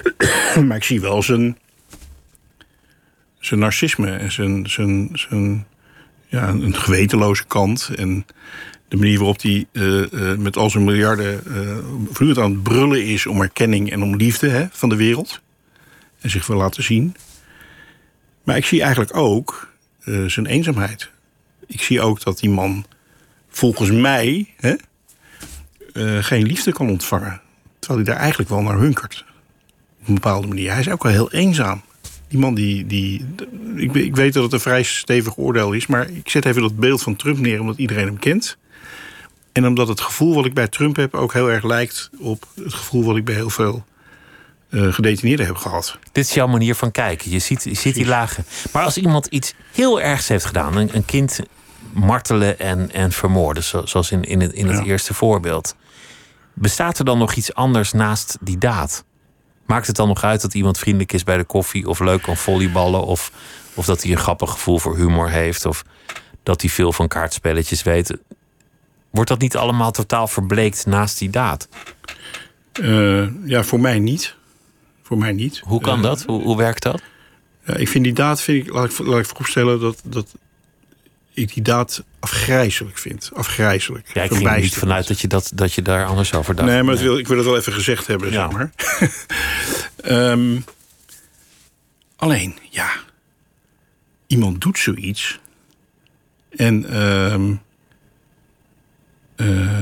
[0.66, 1.58] maar ik zie wel zijn,
[3.38, 5.66] zijn narcisme en zijn, zijn, zijn
[6.32, 7.90] ja, een gewetenloze kant.
[7.96, 8.26] En
[8.88, 11.42] de manier waarop hij uh, met al zijn miljarden
[12.20, 15.40] uh, aan het brullen is om erkenning en om liefde hè, van de wereld.
[16.20, 17.16] En zich wil laten zien.
[18.44, 19.70] Maar ik zie eigenlijk ook
[20.26, 21.10] zijn eenzaamheid.
[21.66, 22.84] Ik zie ook dat die man
[23.48, 24.74] volgens mij hè,
[26.22, 27.40] geen liefde kan ontvangen.
[27.78, 29.24] Terwijl hij daar eigenlijk wel naar hunkert.
[30.00, 30.70] Op een bepaalde manier.
[30.70, 31.82] Hij is ook wel heel eenzaam.
[32.32, 32.86] Die man die.
[32.86, 33.24] die
[33.76, 35.86] ik, ik weet dat het een vrij stevig oordeel is.
[35.86, 38.56] Maar ik zet even dat beeld van Trump neer omdat iedereen hem kent.
[39.52, 42.74] En omdat het gevoel wat ik bij Trump heb ook heel erg lijkt op het
[42.74, 43.84] gevoel wat ik bij heel veel
[44.70, 45.98] uh, gedetineerden heb gehad.
[46.12, 47.30] Dit is jouw manier van kijken.
[47.30, 48.44] Je ziet, je ziet die lagen.
[48.72, 51.40] Maar als iemand iets heel ergs heeft gedaan, een, een kind
[51.92, 55.76] martelen en, en vermoorden, zoals in, in het, in het eerste voorbeeld,
[56.54, 59.04] bestaat er dan nog iets anders naast die daad?
[59.72, 62.36] Maakt het dan nog uit dat iemand vriendelijk is bij de koffie of leuk kan
[62.36, 63.32] volleyballen of,
[63.74, 65.84] of dat hij een grappig gevoel voor humor heeft of
[66.42, 68.16] dat hij veel van kaartspelletjes weet?
[69.10, 71.68] Wordt dat niet allemaal totaal verbleekt naast die daad?
[72.80, 74.34] Uh, ja, voor mij niet.
[75.02, 75.58] Voor mij niet.
[75.64, 76.22] Hoe kan uh, dat?
[76.22, 77.02] Hoe, hoe werkt dat?
[77.66, 80.34] Ja, ik vind die daad, vind ik, laat, ik, laat ik vooropstellen dat, dat
[81.34, 83.30] ik die daad afgrijzelijk vind.
[83.34, 84.10] Afgrijzelijk.
[84.14, 86.68] Ja, ik ging er niet vanuit dat je, dat, dat je daar anders over dacht.
[86.68, 87.04] Nee, maar nee.
[87.04, 88.50] Wil, ik wil het wel even gezegd hebben, ja.
[88.50, 88.72] zeg maar.
[90.30, 90.64] um,
[92.16, 92.90] alleen, ja.
[94.26, 95.40] Iemand doet zoiets.
[96.50, 97.02] En...
[97.02, 97.60] Um,
[99.36, 99.80] uh,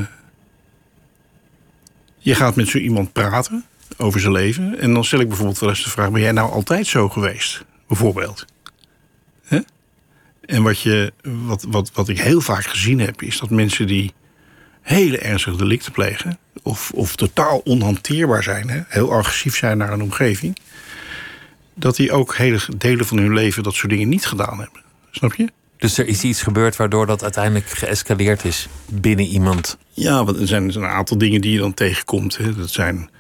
[2.19, 3.65] je gaat met zo iemand praten
[3.97, 4.79] over zijn leven.
[4.79, 7.65] En dan stel ik bijvoorbeeld wel eens de vraag: ben jij nou altijd zo geweest?
[7.89, 8.45] Bijvoorbeeld.
[10.51, 14.13] En wat, je, wat, wat, wat ik heel vaak gezien heb, is dat mensen die
[14.81, 20.03] hele ernstige delicten plegen, of, of totaal onhanteerbaar zijn, hè, heel agressief zijn naar een
[20.03, 20.57] omgeving,
[21.75, 24.83] dat die ook hele delen van hun leven dat soort dingen niet gedaan hebben.
[25.11, 25.49] Snap je?
[25.77, 29.79] Dus er is iets gebeurd waardoor dat uiteindelijk geëscaleerd is binnen iemand.
[29.93, 32.37] Ja, want er zijn een aantal dingen die je dan tegenkomt.
[32.37, 32.55] Hè.
[32.55, 33.11] Dat zijn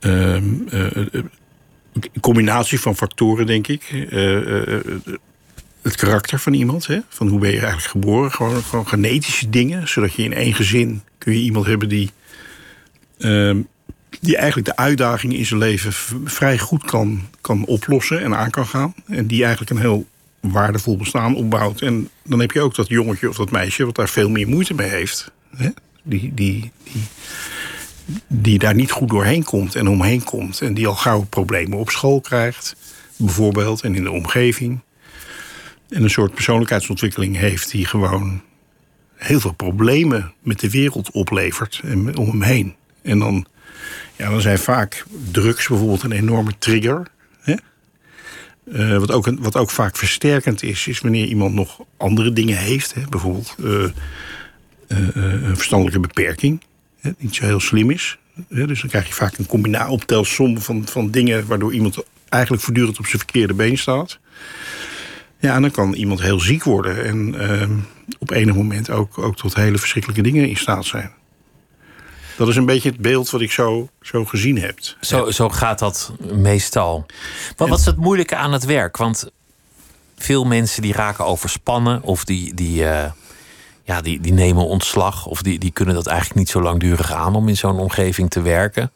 [0.00, 0.40] uh, uh,
[0.72, 1.30] een
[2.20, 3.90] combinatie van factoren, denk ik.
[3.92, 4.76] Uh,
[5.82, 6.86] het karakter van iemand.
[6.86, 6.98] Hè?
[7.08, 8.32] Van hoe ben je eigenlijk geboren?
[8.32, 9.88] Gewoon, genetische dingen.
[9.88, 12.10] Zodat je in één gezin kun je iemand hebben die,
[13.18, 13.60] ehm,
[14.20, 15.92] die eigenlijk de uitdagingen in zijn leven
[16.24, 18.94] vrij goed kan, kan oplossen en aan kan gaan.
[19.06, 20.06] En die eigenlijk een heel
[20.40, 21.80] waardevol bestaan opbouwt.
[21.80, 24.74] En dan heb je ook dat jongetje of dat meisje wat daar veel meer moeite
[24.74, 25.30] mee heeft.
[25.56, 25.68] Hè?
[26.02, 27.02] Die, die, die,
[28.26, 30.60] die daar niet goed doorheen komt en omheen komt.
[30.60, 32.76] En die al gauw problemen op school krijgt,
[33.16, 34.80] bijvoorbeeld, en in de omgeving.
[35.90, 38.42] En een soort persoonlijkheidsontwikkeling heeft die gewoon
[39.14, 42.74] heel veel problemen met de wereld oplevert en om hem heen.
[43.02, 43.46] En dan,
[44.16, 47.06] ja, dan zijn vaak drugs bijvoorbeeld een enorme trigger.
[48.72, 52.94] Uh, wat, ook, wat ook vaak versterkend is, is wanneer iemand nog andere dingen heeft.
[52.94, 53.84] Hè, bijvoorbeeld uh,
[54.88, 56.60] uh, een verstandelijke beperking,
[57.00, 58.18] hè, die niet zo heel slim is.
[58.48, 62.62] Hè, dus dan krijg je vaak een combinatie optelsom van, van dingen waardoor iemand eigenlijk
[62.62, 64.18] voortdurend op zijn verkeerde been staat.
[65.40, 67.76] Ja, en dan kan iemand heel ziek worden en ehm,
[68.18, 71.10] op enig moment ook, ook tot hele verschrikkelijke dingen in staat zijn.
[72.36, 74.78] Dat is een beetje het beeld wat ik zo, zo gezien heb.
[75.00, 77.06] Zo, zo gaat dat meestal.
[77.56, 78.96] Wat was het moeilijke aan het werk?
[78.96, 79.30] Want
[80.16, 83.10] veel mensen die raken overspannen of die, die, eh,
[83.84, 87.34] ja, die, die nemen ontslag of die, die kunnen dat eigenlijk niet zo langdurig aan
[87.34, 88.90] om in zo'n omgeving te werken.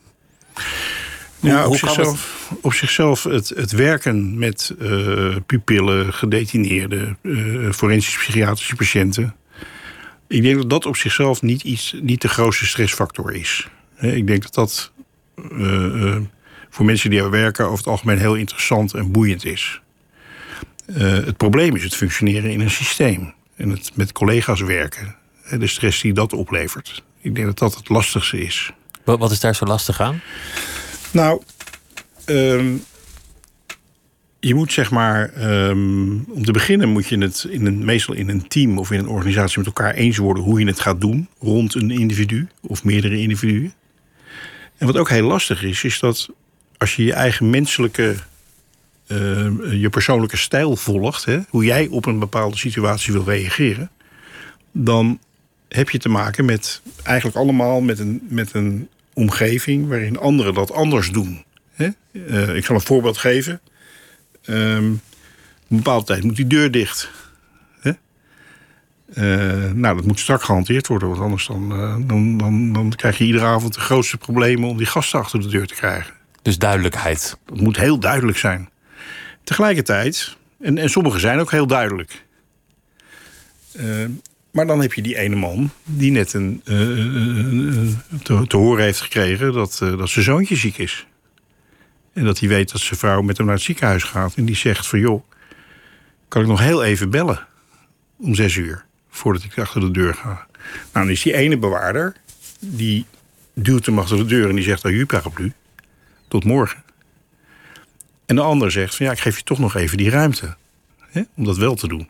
[1.44, 8.74] Ja, op, zichzelf, op zichzelf het, het werken met eh, pupillen, gedetineerden, eh forensische psychiatrische
[8.76, 9.35] patiënten.
[10.28, 13.68] Ik denk dat dat op zichzelf niet, iets, niet de grootste stressfactor is.
[13.94, 14.92] Hè, ik denk dat dat
[15.37, 16.22] eh, eh,
[16.70, 19.80] voor mensen die er werken over het algemeen heel interessant en boeiend is.
[20.87, 25.16] Eh, het probleem is het functioneren in een systeem en het met collega's werken.
[25.42, 27.02] Hè, de stress die dat oplevert.
[27.20, 28.72] Ik denk dat dat het lastigste is.
[29.04, 30.20] Wat, wat is daar zo lastig aan?
[31.14, 31.42] Nou,
[32.24, 32.77] ehm,
[34.40, 38.29] je moet zeg maar, ehm, om te beginnen moet je het in een, meestal in
[38.29, 41.29] een team of in een organisatie met elkaar eens worden hoe je het gaat doen
[41.38, 43.72] rond een individu of meerdere individuen.
[44.77, 46.29] En wat ook heel lastig is, is dat
[46.77, 48.14] als je je eigen menselijke,
[49.07, 53.90] ehm, je persoonlijke stijl volgt, hè, hoe jij op een bepaalde situatie wil reageren,
[54.72, 55.18] dan
[55.68, 60.72] heb je te maken met eigenlijk allemaal met een, met een omgeving waarin anderen dat
[60.72, 61.44] anders doen.
[61.72, 61.88] Hè?
[62.12, 63.61] Eh, ik zal een voorbeeld geven.
[64.44, 65.00] Ehm, een
[65.68, 67.11] bepaalde tijd moet die deur dicht.
[67.81, 67.92] Hè?
[69.14, 73.18] Eh, nou, dat moet strak gehanteerd worden, want anders dan, eh, dan, dan, dan krijg
[73.18, 76.14] je iedere avond de grootste problemen om die gasten achter de deur te krijgen.
[76.42, 77.38] Dus duidelijkheid.
[77.44, 78.68] Dat moet heel duidelijk zijn.
[79.44, 82.24] Tegelijkertijd, en, en sommige zijn ook heel duidelijk.
[84.54, 88.56] Maar dan heb je die ene man die net een, eh, eh, eh, te, te
[88.56, 91.06] horen heeft gekregen dat, dat zijn zoontje ziek is.
[92.12, 94.34] En dat hij weet dat zijn vrouw met hem naar het ziekenhuis gaat.
[94.34, 95.24] En die zegt van joh,
[96.28, 97.46] kan ik nog heel even bellen
[98.16, 100.28] om zes uur voordat ik achter de deur ga.
[100.28, 100.46] Nou,
[100.92, 102.16] dan is die ene bewaarder,
[102.58, 103.06] die
[103.54, 105.52] duwt hem achter de deur en die zegt, oh, u paraplu,
[106.28, 106.82] tot morgen.
[108.26, 110.56] En de ander zegt van ja, ik geef je toch nog even die ruimte
[111.00, 112.08] hè, om dat wel te doen.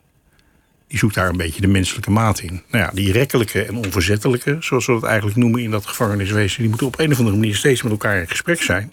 [0.87, 2.61] Die zoekt daar een beetje de menselijke maat in.
[2.69, 6.69] Nou ja, die rekkelijke en onverzettelijke, zoals we dat eigenlijk noemen in dat gevangeniswezen, die
[6.69, 8.91] moeten op een of andere manier steeds met elkaar in gesprek zijn.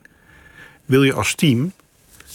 [0.84, 1.72] Wil je als team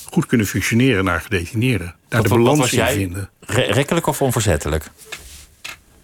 [0.06, 2.94] goed kunnen functioneren naar gedetineerden, daar de wat balans was in jij?
[2.94, 3.30] vinden.
[3.40, 4.90] Re- rekkelijk of onverzettelijk?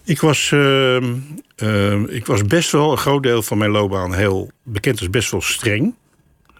[0.04, 1.14] Ik was, ehm,
[1.56, 5.30] ehm, ik was best wel een groot deel van mijn loopbaan heel bekend als best
[5.30, 5.94] wel streng,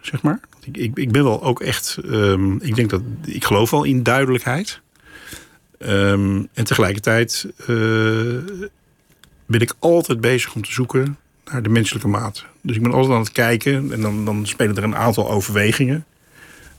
[0.01, 0.39] zeg maar.
[0.63, 4.03] Ik, ik, ik ben wel ook echt, ehm, ik denk dat, ik geloof wel in
[4.03, 4.81] duidelijkheid.
[5.79, 7.67] Ehm, en tegelijkertijd eh,
[9.45, 11.17] ben ik altijd bezig om te zoeken
[11.51, 12.45] naar de menselijke maat.
[12.61, 16.05] Dus ik ben altijd aan het kijken en dan, dan spelen er een aantal overwegingen.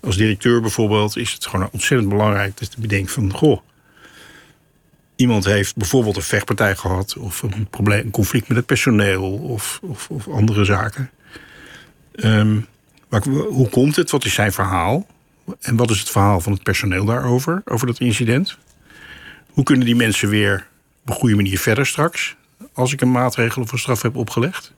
[0.01, 3.61] Als directeur bijvoorbeeld is het gewoon ontzettend belangrijk dat je bedenkt van, goh,
[5.17, 7.17] iemand heeft bijvoorbeeld een vechtpartij gehad...
[7.17, 11.11] of een, probleem, een conflict met het personeel of, of, andere zaken.
[12.15, 12.61] Ehm,
[13.49, 14.11] hoe komt het?
[14.11, 15.07] Wat is zijn verhaal?
[15.61, 18.59] En wat is het verhaal van het personeel daarover, over dat incident?
[19.57, 20.67] Hoe kunnen die mensen weer
[21.03, 22.37] op een goede manier verder straks...
[22.73, 24.73] als ik een maatregel of een straf heb opgelegd?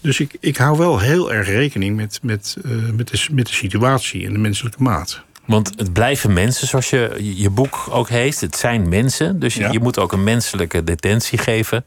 [0.00, 3.52] Dus ik, ik hou wel heel erg rekening met, met, eh, met, de, met de
[3.52, 5.22] situatie en de menselijke maat.
[5.46, 8.40] Want het blijven mensen, zoals je je boek ook heet.
[8.40, 9.70] Het zijn mensen, dus je, Ja.
[9.72, 11.84] je moet ook een menselijke detentie geven.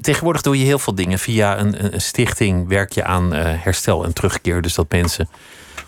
[0.00, 1.18] Tegenwoordig doe je heel veel dingen.
[1.18, 4.62] Via een, een- een stichting werk je aan eh, herstel en terugkeer.
[4.62, 5.28] Dus dat mensen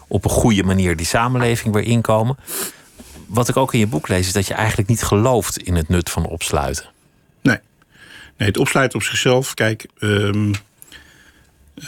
[0.09, 2.37] op een goede manier die samenleving weer inkomen.
[3.29, 5.89] Wat ik ook in je boek lees, is dat je eigenlijk niet gelooft in het
[5.89, 6.85] nut van opsluiten.
[7.43, 7.59] Nee.
[8.37, 9.55] Nee, het opsluiten op zichzelf.
[9.55, 10.53] Kijk, ehm,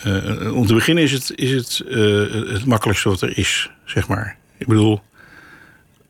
[0.03, 4.09] eh, om te beginnen is het, is het, eh, het makkelijkste wat er is, zeg
[4.09, 4.37] maar.
[4.59, 5.01] Ik bedoel,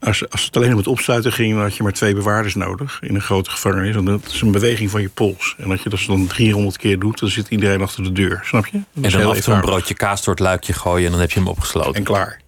[0.01, 2.99] als, als het alleen om het opsluiten ging, dan had je maar twee bewaarders nodig
[3.03, 3.95] in een grote gevangenis.
[3.95, 5.55] Want dat is een beweging van je pols.
[5.59, 8.41] En als je dat dan 300 keer doet, dan zit iedereen achter de deur.
[8.45, 8.81] Snap je?
[8.93, 11.21] Dat En dan af en toe een broodje kaas door het luikje gooien en dan
[11.21, 11.95] heb je hem opgesloten.
[11.95, 12.40] En klaar.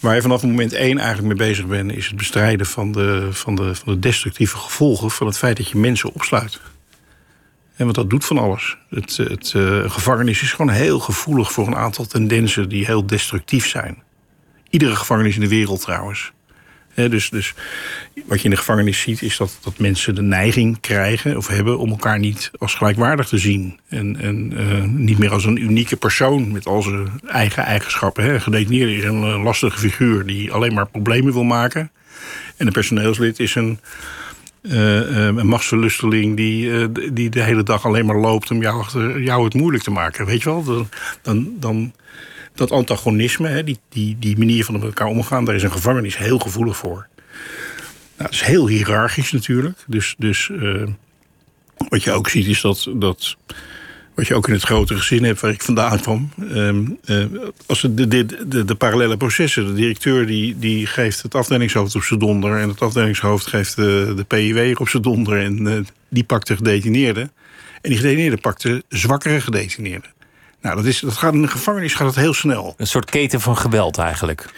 [0.00, 3.54] Waar je vanaf moment één eigenlijk mee bezig bent, is het bestrijden van de, van,
[3.54, 6.60] de, van de destructieve gevolgen van het feit dat je mensen opsluit.
[7.76, 8.76] En wat dat doet van alles.
[8.88, 13.68] Het, het eh, gevangenis is gewoon heel gevoelig voor een aantal tendensen die heel destructief
[13.68, 14.02] zijn.
[14.70, 16.32] Iedere gevangenis in de wereld trouwens.
[16.94, 17.54] Dus, dus
[18.26, 21.78] wat je in de gevangenis ziet, is dat, dat mensen de neiging krijgen of hebben
[21.78, 23.78] om elkaar niet als gelijkwaardig te zien.
[23.88, 28.24] En, en eh, niet meer als een unieke persoon met al zijn eigen eigenschappen.
[28.24, 28.40] Hè.
[28.40, 31.90] Gedetineerde is een eh, lastige figuur die alleen maar problemen wil maken.
[32.56, 33.78] En een personeelslid is een,
[34.62, 38.84] eh, een machtsverlusteling die, die de hele dag alleen maar loopt om jou,
[39.22, 40.26] jou het moeilijk te maken.
[40.26, 40.64] Weet je wel?
[40.64, 40.88] Dan,
[41.22, 41.92] dan, dan,
[42.54, 46.18] dat antagonisme, hè, die, die, die manier van met elkaar omgaan, daar is een gevangenis
[46.18, 47.08] heel gevoelig voor.
[48.16, 49.78] Nou, dat is heel hiërarchisch natuurlijk.
[49.86, 50.86] Dus, dus uh,
[51.88, 53.36] wat je ook ziet is dat, dat
[54.14, 56.30] wat je ook in het grote gezin hebt waar ik vandaan kwam.
[56.52, 57.24] Um, uh,
[57.66, 59.66] als de, de, de, parallele processen.
[59.66, 62.58] De directeur die, die geeft het afdelingshoofd op zijn donder.
[62.58, 65.40] En het afdelingshoofd geeft de, de PIW op zijn donder.
[65.40, 67.20] En uh, die pakt de gedetineerde.
[67.80, 70.06] En die gedetineerde pakt de zwakkere gedetineerde.
[70.60, 72.74] Nou, dat, is, dat gaat in de gevangenis gaat het heel snel.
[72.76, 74.52] Een soort keten van geweld eigenlijk.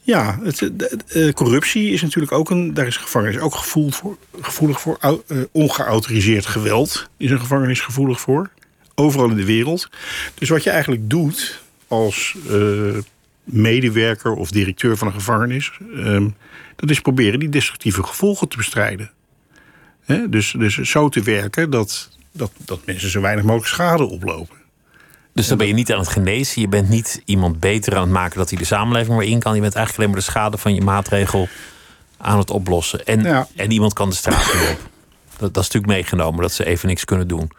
[0.00, 2.74] Ja, het, de, corruptie is natuurlijk ook een.
[2.74, 4.16] Daar is een gevangenis ook gevoelig voor.
[4.40, 8.50] Gevoelig voor uh, ongeautoriseerd geweld is een gevangenis gevoelig voor
[8.94, 9.88] overal in de wereld.
[10.34, 12.96] Dus wat je eigenlijk doet als uh,
[13.44, 16.34] medewerker of directeur van een gevangenis, um,
[16.76, 19.10] dat is proberen die destructieve gevolgen te bestrijden.
[20.04, 24.56] He, dus, dus zo te werken dat, dat, dat mensen zo weinig mogelijk schade oplopen.
[25.34, 26.60] Dus dan ben je niet aan het genezen.
[26.60, 29.54] Je bent niet iemand beter aan het maken dat hij de samenleving weer in kan.
[29.54, 31.48] Je bent eigenlijk alleen maar de schade van je maatregel
[32.16, 33.04] aan het oplossen.
[33.04, 33.48] En, ja.
[33.56, 34.78] en iemand kan de straat weer op.
[35.36, 37.50] Dat, dat is natuurlijk meegenomen, dat ze even niks kunnen doen.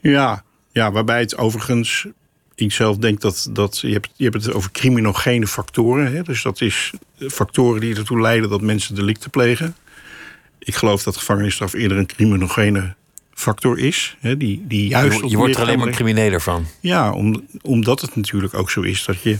[0.00, 0.42] Ja,
[0.72, 2.06] ja, waarbij het overigens,
[2.54, 6.14] ik zelf denk dat, dat je, hebt, je hebt het over criminogene factoren.
[6.14, 6.22] Hè?
[6.22, 9.76] Dus dat is factoren die ertoe leiden dat mensen delicten plegen.
[10.58, 12.94] Ik geloof dat gevangenisstraf eerder een criminogene
[13.36, 14.16] factor is.
[14.20, 14.36] Hè?
[14.36, 16.66] Die, die juist je, je wordt er alleen maar crimineler van.
[16.80, 19.38] Ja, om, omdat het natuurlijk ook zo is dat je...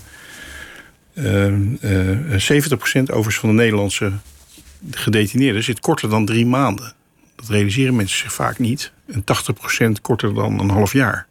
[1.15, 1.47] Uh,
[1.81, 4.13] uh, 70% overigens van de Nederlandse
[4.91, 6.95] gedetineerden zit korter dan drie maanden.
[7.37, 8.93] Dat realiseren mensen zich vaak niet.
[9.07, 9.25] En
[9.89, 11.27] 80% korter dan een half jaar.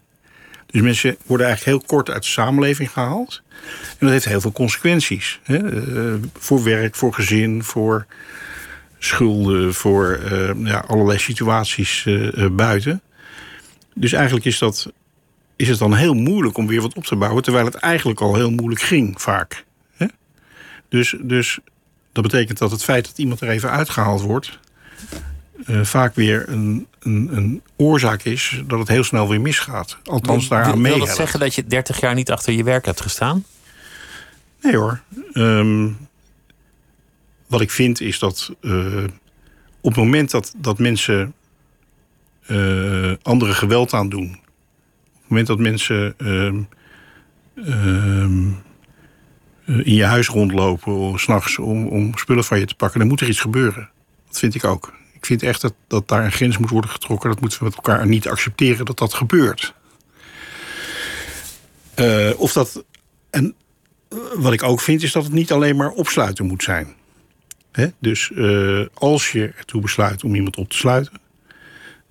[0.66, 3.42] Dus mensen worden eigenlijk heel kort uit de samenleving gehaald.
[3.88, 5.40] En dat heeft heel veel consequenties.
[5.44, 5.58] Hè?
[5.58, 8.06] Uh, voor werk, voor gezin, voor
[9.06, 13.02] schulden, voor uh, ja, allerlei situaties uh, buiten.
[13.94, 14.92] Dus eigenlijk is, dat,
[15.56, 17.44] is het dan heel moeilijk om weer wat op te bouwen...
[17.44, 19.66] terwijl het eigenlijk al heel moeilijk ging, vaak.
[19.96, 20.06] Hè?
[20.90, 21.60] Dus, dus
[22.12, 24.60] dat betekent dat het feit dat iemand er even uitgehaald wordt
[25.66, 29.98] uh, vaak weer een, een, een, oorzaak is dat het heel snel weer misgaat.
[30.04, 30.96] Althans, daaraan mee.
[30.98, 33.46] Wil dat zeggen dat je 30 jaar niet achter je werk hebt gestaan?
[34.62, 35.02] Nee hoor.
[35.34, 36.05] Um,
[37.48, 39.04] wat ik vind is dat uh,
[39.82, 41.34] op het moment dat, dat mensen
[42.48, 46.68] uh, andere geweld aandoen, op het moment dat mensen um,
[47.56, 48.64] um,
[49.66, 53.30] in je huis rondlopen, s'nachts om, om spullen van je te pakken, dan moet er
[53.30, 53.90] iets gebeuren.
[54.28, 54.94] Dat vind ik ook
[55.26, 57.30] ik vind echt dat, dat daar een grens moet worden getrokken.
[57.30, 59.74] Dat moeten we met elkaar niet accepteren dat dat gebeurt.
[62.38, 62.84] Of dat.
[63.30, 63.56] En
[64.36, 66.96] wat ik ook vind, is dat het niet alleen maar opsluiten moet zijn.
[67.76, 67.88] He?
[68.00, 71.14] Dus uh, als je ertoe besluit om iemand op te sluiten,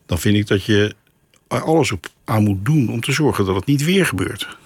[0.06, 0.94] dan vind ik dat je
[1.48, 4.56] er alles op aan moet doen om te zorgen dat het niet weer gebeurt.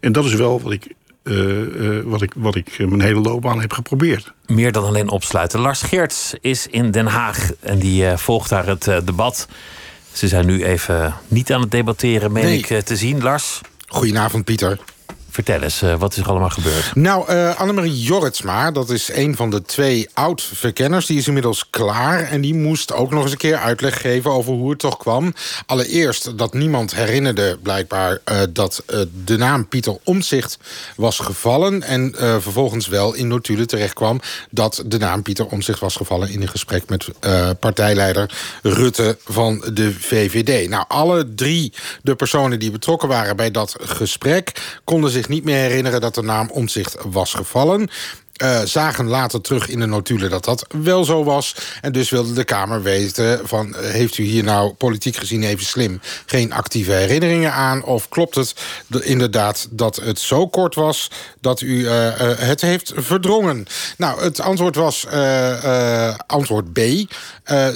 [0.00, 0.86] En dat is wel wat ik
[1.22, 4.32] uh, wat ik, wat ik mijn hele loopbaan heb geprobeerd.
[4.46, 5.60] Meer dan alleen opsluiten.
[5.60, 9.48] Lars Geerts is in Den Haag en die uh, volgt daar het debat.
[10.12, 12.58] Ze zijn nu even niet aan het debatteren, meen nee.
[12.58, 13.22] ik te zien.
[13.22, 13.60] Lars?
[13.86, 14.78] Goedenavond, Pieter.
[15.38, 16.94] Vertel eens, uh, wat is er allemaal gebeurd?
[16.94, 21.06] Nou, uh, Annemarie Jorritsma, dat is een van de twee oud-verkenners...
[21.06, 24.30] die is inmiddels klaar en die moest ook nog eens een keer uitleg geven...
[24.30, 25.34] over hoe het toch kwam.
[25.66, 28.18] Allereerst dat niemand herinnerde blijkbaar...
[28.32, 28.82] Uh, dat
[29.24, 30.58] de naam Pieter Omtzigt
[30.96, 31.82] was gevallen...
[31.82, 34.20] en vervolgens wel in notulen terechtkwam...
[34.50, 36.30] dat de naam Pieter Omtzigt was gevallen...
[36.30, 37.08] in een gesprek met
[37.60, 40.68] partijleider Rutte van de VVD.
[40.68, 41.72] Nou, alle drie
[42.02, 44.52] de personen die betrokken waren bij dat gesprek...
[44.84, 47.88] konden zich niet meer herinneren dat de naam Omtzigt was gevallen.
[48.42, 51.54] Uh, zagen later terug in de notulen dat dat wel zo was.
[51.80, 53.68] En dus wilde de Kamer weten van...
[53.68, 57.84] Uh, heeft u hier nou politiek gezien even slim geen actieve herinneringen aan?
[57.84, 58.54] Of klopt het
[59.00, 61.10] inderdaad dat het zo kort was...
[61.40, 61.90] dat u uh,
[62.38, 63.66] het heeft verdrongen?
[63.96, 65.06] Nou, het antwoord was
[66.26, 66.80] antwoord B.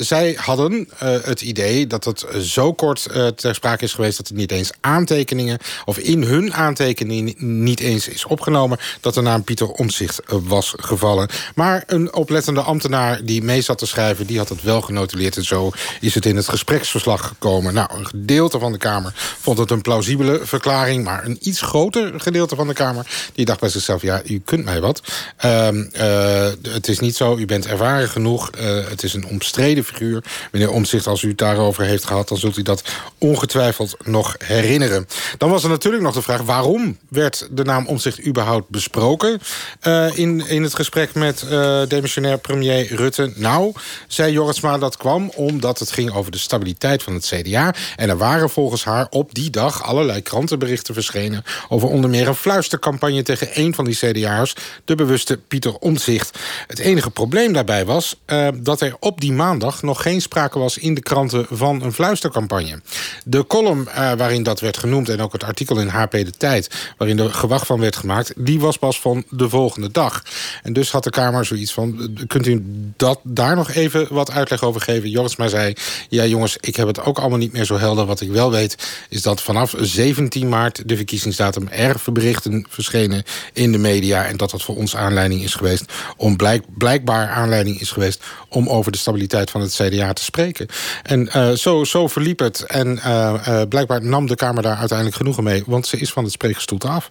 [0.01, 4.16] zij hadden het idee dat het zo kort ter sprake is geweest...
[4.16, 5.59] dat er niet eens aantekeningen...
[5.85, 8.79] of in hun aantekeningen niet eens is opgenomen...
[9.01, 11.28] dat de naam Pieter Omtzigt was gevallen.
[11.54, 14.26] Maar een oplettende ambtenaar die mee zat te schrijven...
[14.26, 17.74] die had het wel genotuleerd en zo is het in het gespreksverslag gekomen.
[17.74, 21.04] Nou, een gedeelte van de Kamer vond het een plausibele verklaring...
[21.04, 23.06] maar een iets groter gedeelte van de Kamer...
[23.34, 25.02] die dacht bij zichzelf, ja, u kunt mij wat.
[25.44, 28.50] Uh, uh, het is niet zo, u bent ervaren genoeg.
[28.60, 30.24] Uh, het is een omstreden figuur.
[30.50, 32.28] Meneer Omzicht, als u het daarover heeft gehad...
[32.28, 32.82] dan zult u dat
[33.18, 35.08] ongetwijfeld nog herinneren.
[35.38, 36.42] Dan was er natuurlijk nog de vraag...
[36.42, 39.40] waarom werd de naam Omzicht überhaupt besproken...
[39.82, 43.33] Uh, in in, het gesprek met uh, demissionair premier Rutte...
[43.35, 43.72] nou,
[44.07, 47.74] zei Jorritsma, dat kwam omdat het ging over de stabiliteit van het CDA.
[47.96, 51.44] En er waren volgens haar op die dag allerlei krantenberichten verschenen...
[51.68, 54.55] over onder meer een fluistercampagne tegen een van die CDA'ers...
[54.85, 56.38] de bewuste Pieter Omtzigt.
[56.66, 59.83] Het enige probleem daarbij was uh, dat er op die maandag...
[59.83, 62.81] nog geen sprake was in de kranten van een fluistercampagne.
[63.24, 66.92] De column uh, waarin dat werd genoemd en ook het artikel in HP De Tijd...
[66.96, 70.22] waarin er gewacht van werd gemaakt, die was pas van de volgende dag.
[70.62, 72.16] En dus had de Kamer zoiets van...
[72.26, 72.62] kunt u
[72.96, 75.10] dat, daar nog even wat uitleg over geven?
[75.10, 75.72] Joris maar zei,
[76.08, 78.06] ja jongens, ik heb het ook allemaal niet meer zo helder.
[78.06, 78.76] Wat ik wel weet,
[79.08, 81.68] is dat vanaf 17 maart de verkiezingsdatum...
[81.68, 84.26] er berichten verschenen in de media...
[84.26, 85.92] en dat dat voor ons aanleiding is geweest...
[86.16, 88.22] om blijk, blijkbaar aanleiding is geweest...
[88.48, 90.66] om over de stabiliteit van het CDA te spreken.
[91.02, 92.62] En uh, zo, zo verliep het.
[92.62, 95.62] En uh, uh, blijkbaar nam de Kamer daar uiteindelijk genoegen mee...
[95.66, 97.10] want ze is van het spreekgestoel af.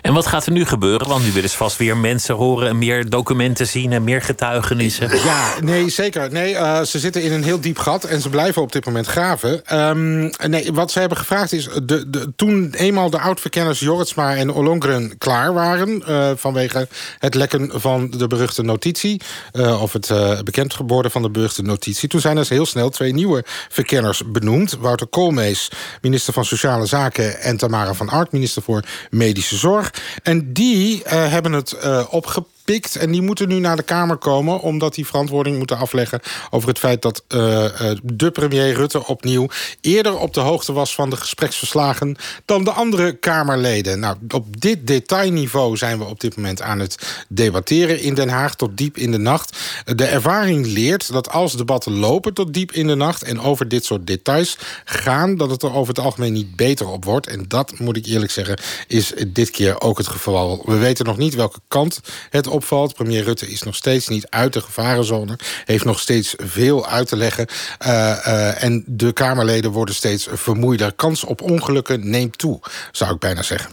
[0.00, 1.08] En wat gaat er nu gebeuren?
[1.08, 5.16] Want nu willen ze vast weer mensen horen en meer documenten zien en meer getuigenissen.
[5.24, 6.32] Ja, nee, zeker.
[6.32, 9.06] Nee, uh, ze zitten in een heel diep gat en ze blijven op dit moment
[9.06, 9.78] graven.
[9.78, 14.52] Um, nee, wat ze hebben gevraagd is, de, de, toen eenmaal de oud-verkenners Jorritsma en
[14.52, 16.02] Ollongren klaar waren...
[16.08, 19.20] Uh, vanwege het lekken van de beruchte notitie...
[19.52, 20.12] Uh, of het
[20.44, 22.08] bekend geworden van de beruchte notitie...
[22.08, 24.76] toen zijn er heel snel twee nieuwe verkenners benoemd.
[24.80, 27.40] Wouter Koolmees, minister van Sociale Zaken...
[27.40, 29.94] en Tamara van Ark, minister voor Medische zorg.
[30.22, 34.60] En die uh, hebben het uh, opgepakt En die moeten nu naar de Kamer komen...
[34.60, 37.02] omdat die verantwoording moeten afleggen over het feit...
[37.02, 37.64] dat uh,
[38.02, 39.48] de premier Rutte opnieuw
[39.80, 40.94] eerder op de hoogte was...
[40.94, 44.00] van de gespreksverslagen dan de andere Kamerleden.
[44.00, 48.54] Nou, op dit detailniveau zijn we op dit moment aan het debatteren in Den Haag...
[48.54, 49.58] tot diep in de nacht.
[49.84, 53.22] De ervaring leert dat als debatten lopen tot diep in de nacht...
[53.22, 55.36] en over dit soort details gaan...
[55.36, 57.26] dat het er over het algemeen niet beter op wordt.
[57.26, 60.62] En dat, moet ik eerlijk zeggen, is dit keer ook het geval.
[60.64, 62.94] We weten nog niet welke kant het opvalt.
[62.94, 65.38] Premier Rutte is nog steeds niet uit de gevarenzone.
[65.64, 67.46] Heeft nog steeds veel uit te leggen.
[67.86, 70.92] Uh, uh, en de Kamerleden worden steeds vermoeider.
[70.92, 72.60] Kans op ongelukken neemt toe,
[72.92, 73.70] zou ik bijna zeggen.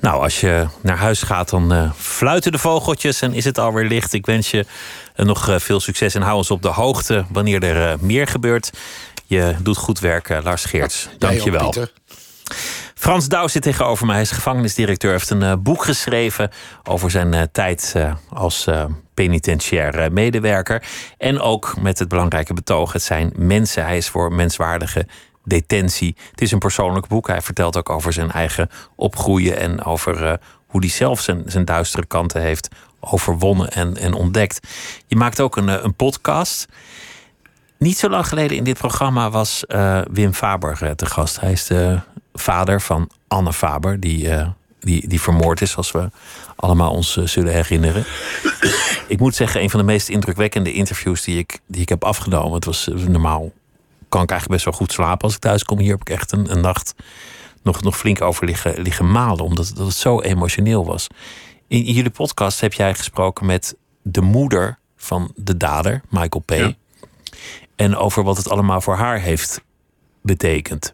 [0.00, 3.84] Nou, als je naar huis gaat, dan uh, fluiten de vogeltjes en is het alweer
[3.84, 4.12] licht.
[4.12, 4.66] Ik wens je
[5.16, 8.70] nog veel succes en hou ons op de hoogte wanneer er meer gebeurt.
[9.26, 11.08] Je doet goed werk, Lars Geerts.
[11.18, 11.74] Dank je wel.
[13.02, 14.14] Frans Douw zit tegenover mij.
[14.14, 15.10] Hij is gevangenisdirecteur.
[15.10, 16.50] heeft een uh, boek geschreven
[16.82, 18.68] over zijn uh, tijd uh, als
[19.14, 20.82] penitentiair medewerker.
[21.18, 23.84] En ook met het belangrijke betoog: het zijn mensen.
[23.84, 25.06] Hij is voor menswaardige
[25.44, 26.16] detentie.
[26.30, 27.26] Het is een persoonlijk boek.
[27.26, 32.06] Hij vertelt ook over zijn eigen opgroeien en over hoe hij zelf zijn, zijn duistere
[32.06, 32.68] kanten heeft
[33.00, 34.68] overwonnen en, en ontdekt.
[35.06, 36.66] Je maakt ook een, een podcast.
[37.82, 39.64] Niet zo lang geleden in dit programma was
[40.12, 41.40] Wim Faber te gast.
[41.40, 42.00] Hij is de
[42.32, 44.48] vader van Anne Faber, die, uh,
[44.80, 46.10] die, die vermoord is, als we
[46.56, 48.04] allemaal ons zullen herinneren.
[49.08, 52.52] ik moet zeggen, een van de meest indrukwekkende interviews die ik, die ik heb afgenomen.
[52.52, 53.52] Het was normaal,
[54.08, 55.78] kan ik eigenlijk best wel goed slapen als ik thuis kom.
[55.78, 56.94] Hier heb ik echt een, een nacht
[57.62, 61.06] nog, nog flink over liggen, liggen malen, omdat dat het zo emotioneel was.
[61.68, 66.80] In, jullie podcast heb jij gesproken met de moeder van de dader, Michael P.
[67.82, 69.60] En over wat het allemaal voor haar heeft
[70.22, 70.90] betekend.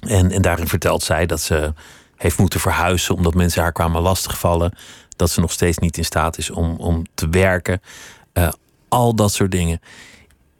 [0.00, 1.72] En, en daarin vertelt zij dat ze
[2.16, 4.72] heeft moeten verhuizen omdat mensen haar kwamen lastigvallen.
[5.16, 7.80] Dat ze nog steeds niet in staat is om, om te werken.
[8.34, 8.48] Uh,
[8.88, 9.80] al dat soort dingen.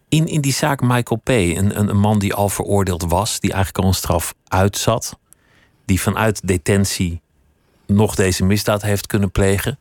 [0.09, 3.53] In, in die zaak Michael P., een, een, een man die al veroordeeld was, die
[3.53, 5.19] eigenlijk al een straf uitzat,
[5.85, 7.21] die vanuit detentie
[7.87, 9.79] nog deze misdaad heeft kunnen plegen,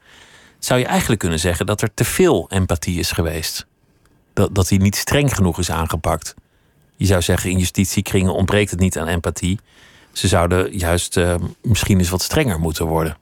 [0.59, 3.67] zou je eigenlijk kunnen zeggen dat er te veel empathie is geweest.
[4.37, 6.35] Dat, dat hij niet streng genoeg is aangepakt.
[6.95, 9.59] Je zou zeggen, in justitiekringen ontbreekt het niet aan empathie.
[10.11, 13.17] Ze zouden juist uh, misschien eens wat strenger moeten worden.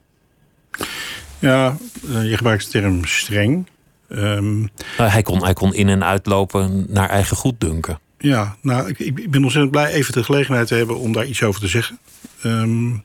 [1.38, 1.76] Ja,
[2.08, 3.66] uh, je gebruikt de term streng.
[4.08, 7.98] Um, uh, hij, kon, hij kon in- en uitlopen naar eigen goeddunken.
[8.18, 11.42] Ja, nou, ik, ik, ben ontzettend blij even de gelegenheid te hebben om daar iets
[11.42, 11.98] over te zeggen.
[12.44, 13.02] Um,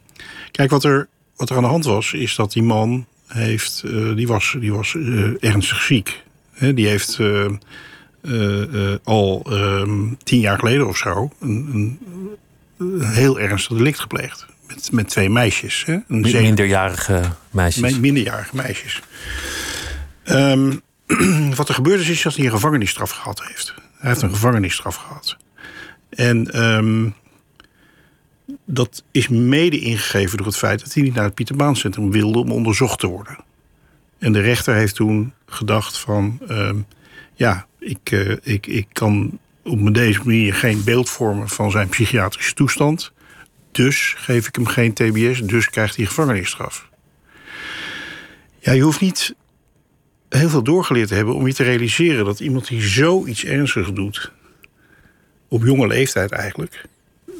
[0.51, 3.83] kijk, wat er, wat er aan de hand was, is dat die man heeft,
[4.15, 4.95] die was, die was
[5.39, 6.23] ernstig ziek.
[6.51, 7.51] He, die heeft uh, uh,
[9.03, 11.99] al um, tien jaar geleden of zo een, een,
[12.77, 14.45] een heel ernstig delict gepleegd.
[14.67, 15.85] Met, met twee meisjes.
[15.85, 15.97] Hè?
[16.07, 16.41] Een zeven...
[16.41, 17.99] Minderjarige meisjes.
[17.99, 19.01] Minderjarige meisjes.
[20.25, 20.81] Um,
[21.55, 23.73] wat er gebeurd is, is dat hij een gevangenisstraf gehad heeft.
[23.97, 25.37] Hij heeft een gevangenisstraf gehad.
[26.09, 27.15] En um,
[28.65, 32.51] dat is mede ingegeven door het feit dat hij niet naar het Pieterbaancentrum wilde om
[32.51, 33.37] onderzocht te worden.
[34.19, 36.85] En de rechter heeft toen gedacht van, um,
[37.33, 42.53] ja, ik, uh, ik, ik kan op deze manier geen beeld vormen van zijn psychiatrische
[42.53, 43.11] toestand.
[43.71, 46.89] Dus geef ik hem geen TBS, dus krijgt hij gevangenisstraf.
[48.59, 49.35] Ja, je hoeft niet
[50.29, 54.31] heel veel doorgeleerd hebben om je te realiseren dat iemand die zoiets ernstigs doet,
[55.47, 56.85] op jonge leeftijd eigenlijk,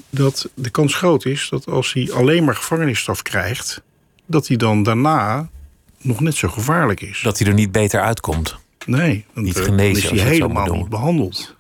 [0.10, 3.82] dat de kans groot is dat als hij alleen maar gevangenisstraf krijgt,
[4.26, 5.50] dat hij dan daarna
[5.98, 7.22] nog net zo gevaarlijk is.
[7.22, 8.60] Dat hij er niet beter uitkomt.
[8.86, 11.56] Nee, Niet eh, genezen, dan als is je hij helemaal niet behandeld.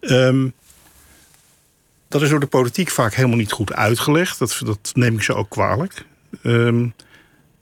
[0.00, 0.48] Ehm,
[2.08, 4.38] dat is door de politiek vaak helemaal niet goed uitgelegd.
[4.38, 6.04] Dat, dat neem ik ze ook kwalijk.
[6.42, 6.88] Ehm,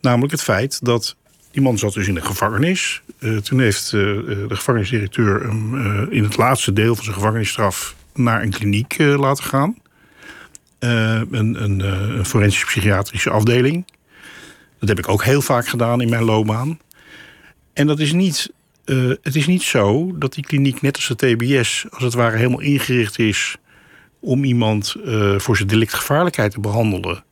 [0.00, 1.16] namelijk het feit dat
[1.50, 3.02] die man zat dus in de gevangenis.
[3.18, 8.42] Eh, toen heeft eh, de gevangenisdirecteur hem in het laatste deel van zijn gevangenisstraf naar
[8.42, 9.76] een kliniek laten gaan.
[10.78, 13.86] Een, een, een forensische psychiatrische afdeling.
[14.78, 16.78] Dat heb ik ook heel vaak gedaan in mijn loopbaan.
[17.78, 18.52] En dat is niet,
[18.84, 22.36] eh, het is niet zo dat die kliniek, net als de TBS, als het ware
[22.36, 23.56] helemaal ingericht is
[24.20, 27.24] om iemand eh, voor zijn delictgevaarlijkheid te behandelen.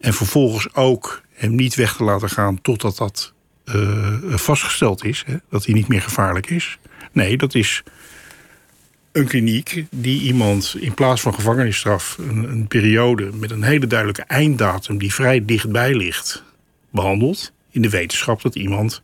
[0.00, 3.32] En vervolgens ook hem niet weg te laten gaan totdat dat
[3.64, 6.78] eh, vastgesteld is, hè, dat hij niet meer gevaarlijk is.
[7.12, 7.82] Nee, dat is
[9.12, 14.22] een kliniek die iemand in plaats van gevangenisstraf een, een periode met een hele duidelijke
[14.22, 16.44] einddatum die vrij dichtbij ligt,
[16.90, 17.52] behandelt.
[17.70, 19.00] In de wetenschap dat iemand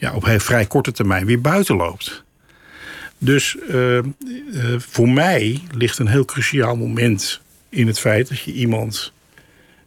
[0.00, 2.24] ja, op heel vrij korte termijn weer buiten loopt.
[3.18, 4.04] Dus eh, eh,
[4.78, 9.12] voor mij ligt een heel cruciaal moment in het feit dat je iemand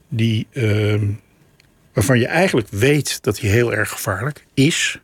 [0.07, 1.01] die, eh,
[1.93, 4.99] waarvan je eigenlijk weet dat hij heel erg gevaarlijk is,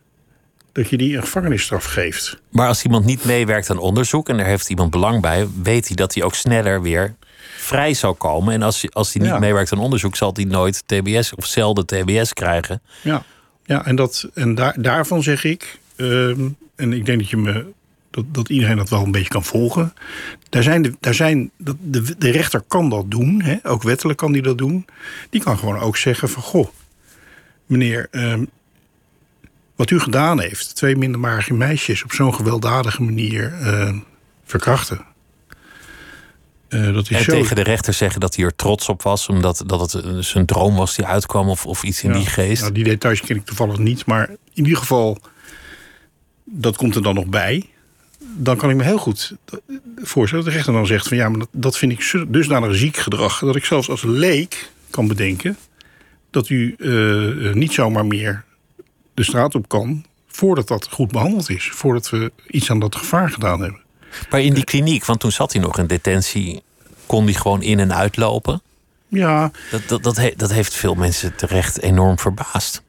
[0.72, 2.40] dat je die een gevangenisstraf geeft.
[2.50, 5.96] Maar als iemand niet meewerkt aan onderzoek en daar heeft iemand belang bij, weet hij
[5.96, 7.16] dat hij ook sneller weer
[7.58, 8.54] vrij zal komen.
[8.54, 9.40] En als hij, als hij niet Ja.
[9.40, 12.82] meewerkt aan onderzoek, zal hij nooit TBS of zelden TBS krijgen.
[13.02, 13.24] Ja,
[13.70, 17.66] ja en, dat, en daar, daarvan zeg ik, ehm, en ik denk dat, je me,
[18.12, 19.94] dat, dat iedereen dat wel een beetje kan volgen.
[20.50, 24.18] Daar zijn de, daar zijn, dat- de, de rechter kan dat doen, hè, ook wettelijk
[24.18, 24.86] kan die dat doen.
[25.30, 26.68] Die kan gewoon ook zeggen van, goh,
[27.66, 28.46] meneer, ehm,
[29.76, 33.98] wat u gedaan heeft, twee minderjarige meisjes op zo'n gewelddadige manier eh,
[34.46, 35.06] verkrachten.
[36.70, 39.80] Eh, dat En tegen de rechter zeggen dat hij er trots op was, omdat dat
[39.80, 42.62] het eh, zijn droom was die uitkwam of, of iets in Ja, die geest.
[42.62, 44.06] Nou, die details ken ik toevallig niet.
[44.06, 45.18] Maar in ieder geval,
[46.44, 47.70] dat komt er dan nog bij.
[48.20, 49.36] Dan kan ik me heel goed
[49.96, 51.08] voorstellen dat de rechter dan zegt...
[51.08, 53.40] van ja, maar dat, dat vind ik dusdanig ziek gedrag...
[53.40, 55.58] dat ik zelfs als leek kan bedenken...
[56.30, 58.44] dat u eh, niet zomaar meer
[59.14, 60.06] de straat op kan...
[60.28, 61.70] voordat dat goed behandeld is.
[61.74, 63.82] Voordat we iets aan dat gevaar gedaan hebben.
[64.30, 66.62] Maar in die kliniek, want toen zat hij nog in detentie,
[67.06, 68.62] kon hij gewoon in en uitlopen.
[69.08, 72.82] Ja, Dat, dat, dat, he- dat heeft veel mensen terecht enorm verbaasd.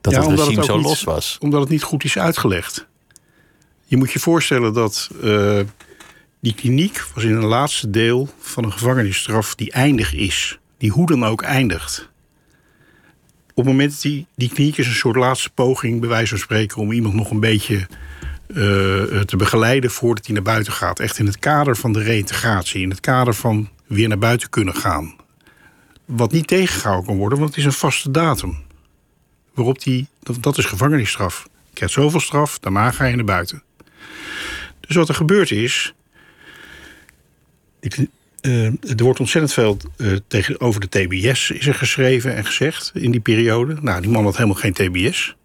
[0.00, 1.36] Dat Ja, het omdat regime het zo niet- los was.
[1.40, 2.86] Omdat het niet goed is uitgelegd.
[3.84, 5.60] Je moet je voorstellen dat eh,
[6.40, 10.58] die kliniek was in een laatste deel van een gevangenisstraf die eindig is.
[10.78, 12.08] Die hoe dan ook eindigt.
[13.54, 16.38] Op het moment dat die, die kliniek is een soort laatste poging, bij wijze van
[16.38, 17.86] spreken, om iemand nog een beetje
[19.24, 21.00] te begeleiden voordat hij naar buiten gaat.
[21.00, 24.74] Echt in het kader van de reïntegratie, in het kader van weer naar buiten kunnen
[24.74, 25.14] gaan.
[26.04, 28.56] Wat niet tegengehouden kan worden, want het is een vaste datum
[29.54, 30.06] waarop die,
[30.40, 31.48] dat, is gevangenisstraf.
[31.68, 33.62] Je krijgt zoveel straf, daarna ga je naar buiten.
[34.80, 35.94] Dus wat er gebeurd is.
[37.80, 38.06] Ik,
[38.40, 42.90] eh, er wordt ontzettend veel eh, tegen, over de TBS is er geschreven en gezegd
[42.94, 43.76] in die periode.
[43.80, 45.36] Nou, die man had helemaal geen TBS.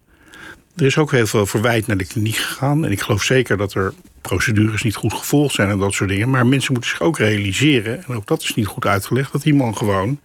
[0.78, 2.84] Er is ook heel veel verwijt naar de kliniek gegaan.
[2.84, 6.30] En ik geloof zeker dat er procedures niet goed gevolgd zijn en dat soort dingen.
[6.30, 9.54] Maar mensen moeten zich ook realiseren, en ook dat is niet goed uitgelegd, dat die
[9.54, 10.20] man gewoon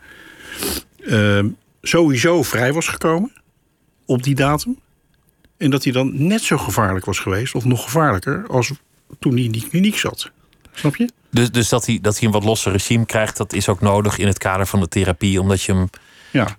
[1.06, 1.40] eh,
[1.82, 3.32] sowieso vrij was gekomen
[4.06, 4.80] op die datum.
[5.58, 8.72] En dat hij dan net zo gevaarlijk was geweest, of nog gevaarlijker, als
[9.20, 10.32] toen hij in die kliniek zat.
[10.74, 11.10] Snap je?
[11.30, 14.18] Dus, dus dat, hij, dat hij een wat losser regime krijgt, dat is ook nodig
[14.18, 15.90] in het kader van de therapie, omdat je hem
[16.32, 16.58] Ja.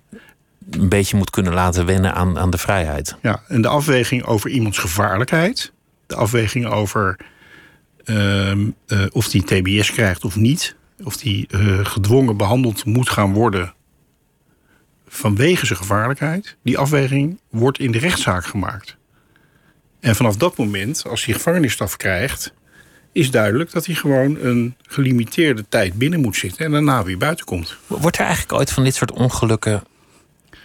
[0.69, 3.15] Een beetje moet kunnen laten wennen aan, aan de vrijheid.
[3.21, 3.41] ja.
[3.47, 5.71] En de afweging over iemands gevaarlijkheid,
[6.07, 7.19] de afweging over
[8.03, 13.33] ehm, eh, of hij TBS krijgt of niet, of hij eh, gedwongen behandeld moet gaan
[13.33, 13.73] worden
[15.07, 18.97] vanwege zijn gevaarlijkheid, die afweging wordt in de rechtszaak gemaakt.
[19.99, 22.53] En vanaf dat moment, als hij gevangenisstraf krijgt,
[23.11, 27.45] is duidelijk dat hij gewoon een gelimiteerde tijd binnen moet zitten en daarna weer buiten
[27.45, 27.77] komt.
[27.87, 29.83] Wordt er eigenlijk ooit van dit soort ongelukken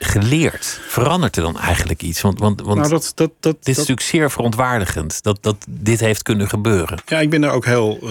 [0.03, 0.80] geleerd?
[0.86, 2.20] Verandert er dan eigenlijk iets?
[2.20, 6.01] Want, want, want nou, dat, dat, dat, dit is natuurlijk zeer verontwaardigend dat, dat dit
[6.01, 6.98] heeft kunnen gebeuren.
[7.07, 8.09] ja, ik ben daar ook heel uh,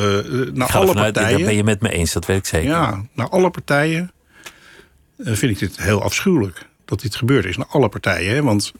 [0.53, 1.45] naar alle uit, daar partijen.
[1.45, 2.69] ben je met me eens, dat weet ik zeker.
[2.69, 4.11] Ja, naar alle partijen
[5.17, 7.57] eh, vind ik dit heel afschuwelijk dat dit gebeurd is.
[7.57, 8.35] Naar alle partijen.
[8.35, 8.43] Hè?
[8.43, 8.73] Want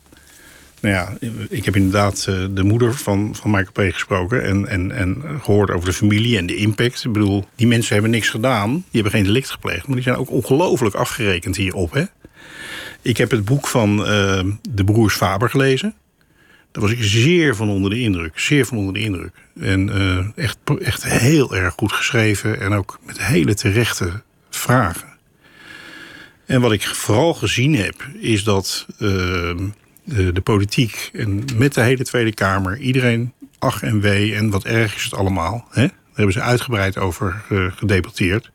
[0.82, 1.18] nou ja,
[1.50, 3.94] ik heb inderdaad eh, de moeder van, van Michael P.
[3.94, 4.44] gesproken.
[4.44, 7.04] En, en, en gehoord over de familie en de impact.
[7.06, 8.72] Ik bedoel, die mensen hebben niks gedaan.
[8.72, 9.88] Die hebben geen delict gepleegd.
[9.88, 11.94] Maar die zijn ook ongelooflijk afgerekend hierop.
[11.94, 12.04] Hè?
[13.02, 15.94] Ik heb het boek van eh, de broers Faber gelezen.
[16.72, 18.40] Daar was ik zeer van onder de indruk.
[18.40, 19.34] Zeer van onder de indruk.
[19.60, 22.60] En eh, echt, echt heel erg goed geschreven.
[22.60, 25.08] En ook met hele terechte vragen.
[26.46, 29.68] En wat ik vooral gezien heb, is dat ehm,
[30.04, 34.66] de, de, politiek en met de hele Tweede Kamer, iedereen ach en wee en wat
[34.66, 35.68] erg is het allemaal.
[35.70, 35.82] Hè?
[35.82, 37.44] Daar hebben ze uitgebreid over
[37.76, 38.52] gedebatteerd.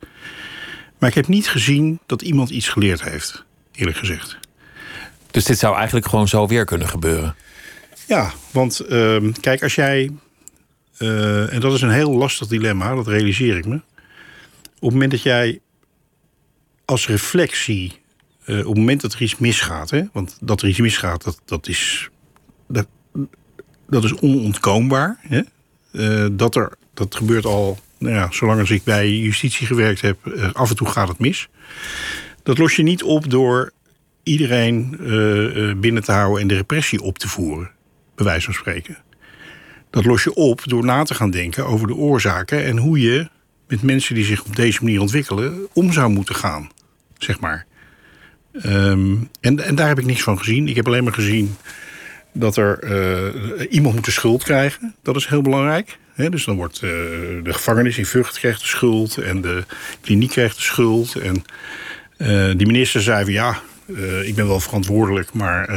[0.99, 3.44] Maar ik heb niet gezien dat iemand iets geleerd heeft,
[3.75, 4.37] eerlijk gezegd.
[5.31, 7.35] Dus dit zou eigenlijk gewoon zo weer kunnen gebeuren?
[8.07, 10.11] Ja, want uh, kijk, als jij.
[10.99, 13.75] Uh, en dat is een heel lastig dilemma, dat realiseer ik me.
[13.75, 15.59] Op het moment dat jij
[16.85, 18.01] als reflectie,
[18.45, 21.41] uh, op het moment dat er iets misgaat, hè, want dat er iets misgaat, dat,
[21.45, 22.09] dat, is,
[22.67, 22.87] dat,
[23.89, 25.17] dat is onontkoombaar.
[25.21, 25.41] Hè?
[25.91, 30.17] Uh, dat, er, dat gebeurt al, nou ja, zolang als ik bij justitie gewerkt heb,
[30.53, 31.47] af en toe gaat het mis.
[32.45, 33.71] Dat los je niet op door
[34.23, 34.89] iedereen
[35.79, 37.71] binnen te houden en de repressie op te voeren
[38.15, 38.97] bij wijze van spreken.
[39.89, 43.29] Dat los je op door na te gaan denken over de oorzaken en hoe je
[43.67, 46.69] met mensen die zich op deze manier ontwikkelen om zou moeten gaan,
[47.17, 47.65] zeg maar.
[48.65, 50.67] Um, en, en daar heb ik niks van gezien.
[50.67, 51.55] Ik heb alleen maar gezien
[52.33, 54.95] dat er uh, iemand moet de schuld krijgen.
[55.01, 55.97] Dat is heel belangrijk.
[56.15, 59.63] Dus dan wordt de gevangenis in Vught krijgt de schuld en de
[60.01, 61.15] kliniek krijgt de schuld.
[61.15, 61.43] En
[62.57, 63.61] die minister zei van ja,
[64.23, 65.73] ik ben wel verantwoordelijk, maar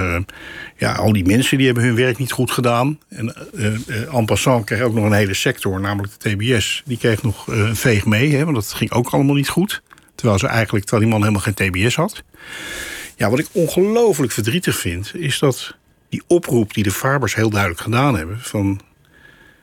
[0.77, 2.99] ja, al die mensen die hebben hun werk niet goed gedaan.
[3.09, 6.83] En uh, en passant kreeg ook nog een hele sector, namelijk de TBS.
[6.85, 9.83] Die kreeg nog een veeg mee, hè, want dat ging ook allemaal niet goed.
[10.15, 12.23] Terwijl ze eigenlijk, terwijl die man helemaal geen TBS had.
[13.17, 15.77] Ja, wat ik ongelooflijk verdrietig vind, is dat
[16.09, 18.41] die oproep die de Farbers heel duidelijk gedaan hebben.
[18.41, 18.81] Van,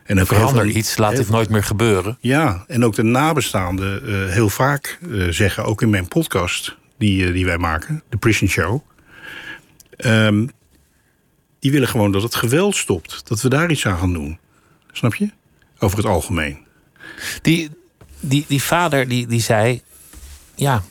[0.06, 2.18] en dan Verander iets, laat dit nooit meer gebeuren.
[2.20, 7.28] Ja, en ook de nabestaanden uh, heel vaak uh, zeggen, ook in mijn podcast die,
[7.28, 8.82] uh, die wij maken, de Prison Show.
[9.98, 10.50] Um,
[11.60, 13.28] die willen gewoon dat het geweld stopt.
[13.28, 14.40] Dat we daar iets aan gaan doen.
[14.92, 15.30] Snap je?
[15.80, 16.58] Over het algemeen.
[17.42, 17.70] Die,
[18.20, 19.82] die, die vader die, die zei...
[20.56, 20.84] Ja,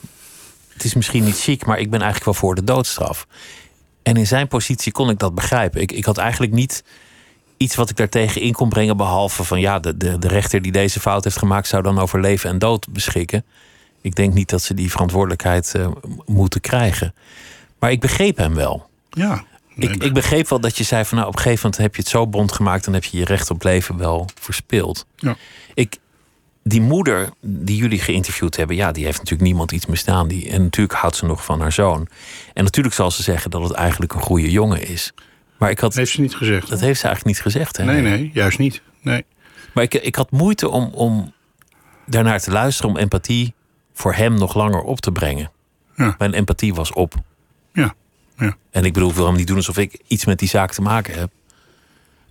[0.73, 3.27] het is misschien niet chic, maar ik ben eigenlijk wel voor de doodstraf.
[4.03, 5.81] En in zijn positie kon ik dat begrijpen.
[5.81, 6.83] Ik, ik had eigenlijk niet
[7.57, 8.97] iets wat ik daartegen in kon brengen...
[8.97, 11.67] behalve van ja, de, de, de rechter die deze fout heeft gemaakt...
[11.67, 13.45] zou dan over leven en dood beschikken.
[14.01, 15.87] Ik denk niet dat ze die verantwoordelijkheid uh,
[16.25, 17.13] moeten krijgen.
[17.79, 18.89] Maar ik begreep hem wel.
[19.09, 19.43] Ja.
[19.75, 22.01] Ik, ik begreep wel dat je zei van nou, op een gegeven moment heb je
[22.01, 25.05] het zo bond gemaakt, dan heb je je recht op leven wel verspeeld.
[25.15, 25.35] Ja.
[25.73, 25.97] Ik,
[26.63, 30.27] die moeder die jullie geïnterviewd hebben, ja, die heeft natuurlijk niemand iets misdaan.
[30.27, 32.07] Die, en natuurlijk houdt ze nog van haar zoon.
[32.53, 35.13] En natuurlijk zal ze zeggen dat het eigenlijk een goede jongen is.
[35.57, 35.93] Maar ik had.
[35.93, 36.69] heeft ze niet gezegd.
[36.69, 37.77] Dat heeft ze eigenlijk niet gezegd.
[37.77, 37.83] Hè?
[37.83, 38.81] Nee, nee, juist niet.
[39.01, 39.25] Nee.
[39.73, 41.33] Maar ik, ik had moeite om, om
[42.05, 43.53] daarnaar te luisteren, om empathie
[43.93, 45.51] voor hem nog langer op te brengen.
[45.95, 46.15] Ja.
[46.17, 47.13] Mijn empathie was op.
[47.73, 47.93] Ja.
[48.37, 48.55] Ja.
[48.71, 50.81] En ik bedoel, ik wil hem niet doen alsof ik iets met die zaak te
[50.81, 51.29] maken heb.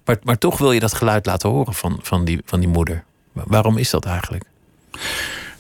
[0.05, 3.05] Maar, maar toch wil je dat geluid laten horen van, van, die, van die moeder.
[3.33, 4.45] Waarom is dat eigenlijk?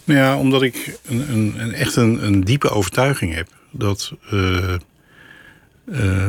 [0.05, 4.75] Nou ja, omdat ik een, een, een echt een, een, diepe overtuiging heb dat, uh,
[5.85, 6.29] uh,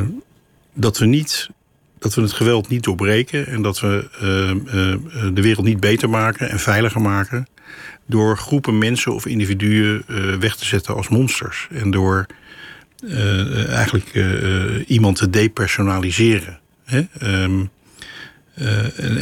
[0.76, 1.48] dat we niet.
[1.98, 6.50] Dat we het geweld niet doorbreken en dat we uh, de wereld niet beter maken
[6.50, 7.46] en veiliger maken
[8.06, 10.04] door groepen mensen of individuen
[10.40, 11.68] weg te zetten als monsters.
[11.70, 12.26] En door
[13.04, 14.12] uh, eigenlijk
[14.86, 16.58] iemand te depersonaliseren.
[16.84, 17.06] Hè?
[17.22, 17.44] Uh,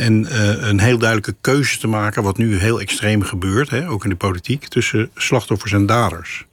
[0.07, 0.27] en
[0.69, 4.17] een heel duidelijke keuze te maken, wat nu heel extreem gebeurt, hè, ook in de
[4.17, 6.45] politiek, tussen slachtoffers en daders.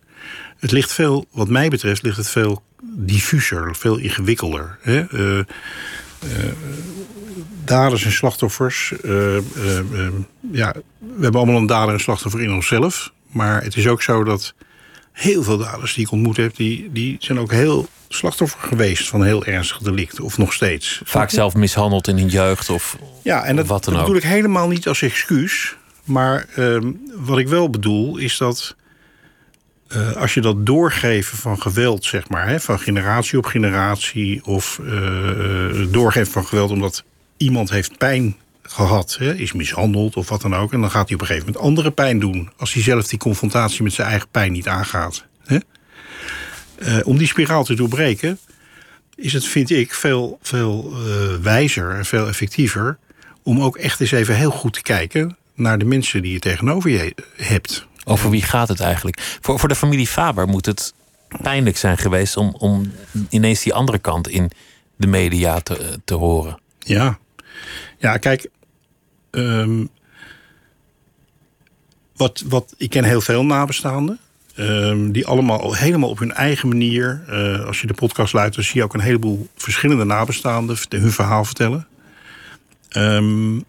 [0.59, 4.77] Het ligt veel, wat mij betreft, ligt het veel diffuser, veel ingewikkelder.
[4.81, 5.03] Hè?
[7.65, 8.93] daders en slachtoffers.
[10.51, 13.11] ja, we hebben allemaal een dader en slachtoffer in onszelf.
[13.31, 14.53] Maar het is ook zo dat
[15.11, 19.23] heel veel daders die ik ontmoet heb, die, die zijn ook heel slachtoffer geweest van
[19.23, 21.01] heel ernstige delicten, of nog steeds.
[21.03, 24.23] Vaak zelf mishandeld in hun jeugd of ja, en dat, wat dan dat bedoel ik
[24.23, 25.75] helemaal niet als excuus.
[26.03, 28.75] Maar um, wat ik wel bedoel is dat
[29.95, 34.79] uh, als je dat doorgeven van geweld, zeg maar, hè, van generatie op generatie, of
[34.83, 37.03] uh, doorgeven van geweld omdat
[37.37, 40.73] iemand heeft pijn gehad, hè, is mishandeld of wat dan ook.
[40.73, 42.49] En dan gaat hij op een gegeven moment andere pijn doen.
[42.57, 45.25] Als hij zelf die confrontatie met zijn eigen pijn niet aangaat.
[45.45, 45.57] Hè.
[46.79, 48.39] Uh, om die spiraal te doorbreken,
[49.15, 50.93] is het, vind ik, veel, veel
[51.41, 52.97] wijzer en veel effectiever.
[53.43, 56.89] om ook echt eens even heel goed te kijken naar de mensen die je tegenover
[56.89, 57.87] je hebt.
[58.05, 59.37] Over wie gaat het eigenlijk?
[59.41, 60.93] Voor, voor de familie Faber moet het
[61.41, 62.91] pijnlijk zijn geweest om, om
[63.29, 64.51] ineens die andere kant in
[64.95, 66.59] de media te, te horen.
[66.79, 67.17] Ja,
[67.97, 68.49] ja, kijk.
[69.31, 69.89] Um,
[72.15, 74.19] wat, wat, ik ken heel veel nabestaanden.
[74.55, 77.23] Ehm, die allemaal helemaal op hun eigen manier.
[77.27, 81.45] eh, als je de podcast luistert, zie je ook een heleboel verschillende nabestaanden hun verhaal
[81.45, 81.87] vertellen.
[82.89, 83.59] Ehm,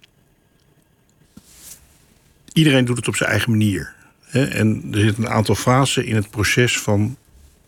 [2.53, 3.95] iedereen doet het op zijn eigen manier.
[4.33, 7.17] En er zit een aantal fasen in het proces van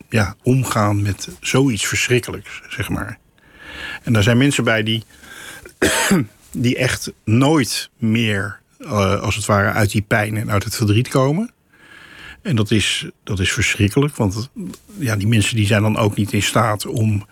[0.09, 3.17] ja, omgaan met zoiets verschrikkelijks, zeg maar.
[4.03, 5.03] En daar zijn mensen bij die,
[6.51, 11.07] die echt nooit meer, eh, als het ware, uit die pijn en uit het verdriet
[11.07, 11.51] komen.
[12.41, 14.49] En dat is, dat is verschrikkelijk, want
[14.97, 17.25] ja, die mensen die zijn dan ook niet in staat om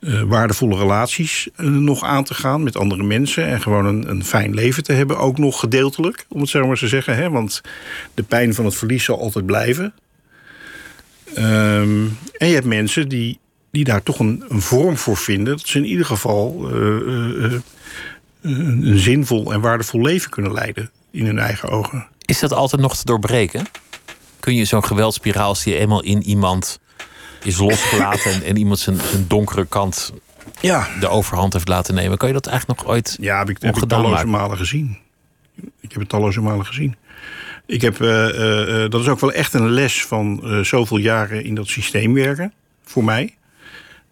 [0.00, 3.46] eh, waardevolle relaties eh, nog aan te gaan met andere mensen.
[3.46, 6.76] En gewoon een, een fijn leven te hebben, ook nog gedeeltelijk, om het zo maar
[6.76, 7.16] te zeggen.
[7.16, 7.30] Hè?
[7.30, 7.60] Want
[8.14, 9.94] de pijn van het verlies zal altijd blijven.
[11.34, 13.38] Ehm, en je hebt mensen die,
[13.70, 15.56] die daar toch een, vorm voor vinden.
[15.56, 17.52] Dat ze in ieder geval eh,
[18.42, 22.06] een, zinvol en waardevol leven kunnen leiden in hun eigen ogen.
[22.24, 23.66] Is dat altijd nog te doorbreken?
[24.40, 26.80] Kun je zo'n geweldspiraal, als die eenmaal in iemand
[27.42, 30.12] is losgelaten en, en iemand zijn, zijn donkere kant
[30.60, 33.56] Ja, de overhand heeft laten nemen, kan je dat eigenlijk nog ooit ja heb ik,
[33.62, 34.30] heb ik talloze maken?
[34.30, 34.98] malen gezien.
[35.80, 36.96] Ik heb het talloze malen gezien.
[37.68, 41.44] Ik heb, eh, eh, eh, dat is ook wel echt een les van zoveel jaren
[41.44, 42.52] in dat systeem werken,
[42.84, 43.34] voor mij.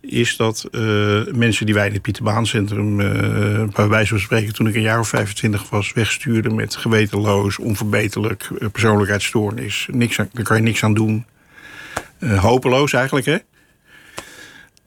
[0.01, 0.68] Is dat
[1.33, 2.97] mensen die wij in het Pieterbaancentrum,
[3.72, 8.51] bij wijze van spreken, toen ik een jaar of 25 was, wegstuurden met gewetenloos, onverbeterlijk,
[8.72, 9.89] persoonlijkheidsstoornis.
[9.91, 11.24] Niks aan, daar kan je niks aan doen.
[12.19, 13.37] Eh, hopeloos eigenlijk, hè?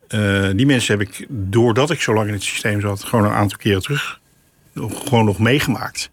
[0.10, 3.32] Eh, die mensen heb ik, doordat ik zo lang in het systeem zat, gewoon een
[3.32, 4.20] aantal keren terug.
[4.76, 6.12] Gewoon nog meegemaakt.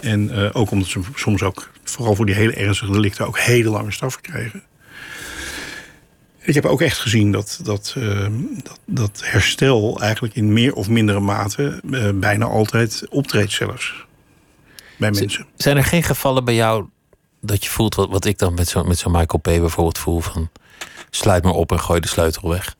[0.00, 3.70] En eh, ook omdat ze soms ook, vooral voor die hele ernstige delicten, ook hele
[3.70, 4.62] lange straffen kregen.
[6.38, 8.26] Ik heb ook echt gezien dat, dat, eh,
[8.62, 11.80] dat, dat herstel eigenlijk in meer of mindere mate
[12.14, 14.06] bijna altijd optreedt zelfs.
[14.96, 15.46] Bij mensen.
[15.56, 16.86] Zijn er geen gevallen bij jou
[17.42, 19.42] dat je voelt wat, wat ik dan met zo'n met zo'n Michael P.
[19.42, 20.50] bijvoorbeeld voel van
[21.10, 22.76] sluit maar op en gooi de sleutel weg?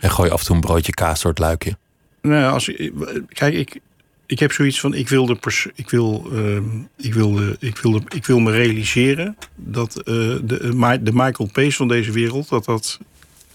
[0.00, 1.76] En gooi af en toe een broodje kaas door het luikje.
[2.22, 2.72] Nou, als,
[3.28, 3.80] kijk, ik,
[4.26, 6.64] ik heb zoiets van: ik wil, de pers- ik wil, ehm,
[6.96, 10.04] ik wil, de, ik wil, ik wil me realiseren dat eh,
[10.42, 12.98] de, eh, de Michael P's van deze wereld, dat dat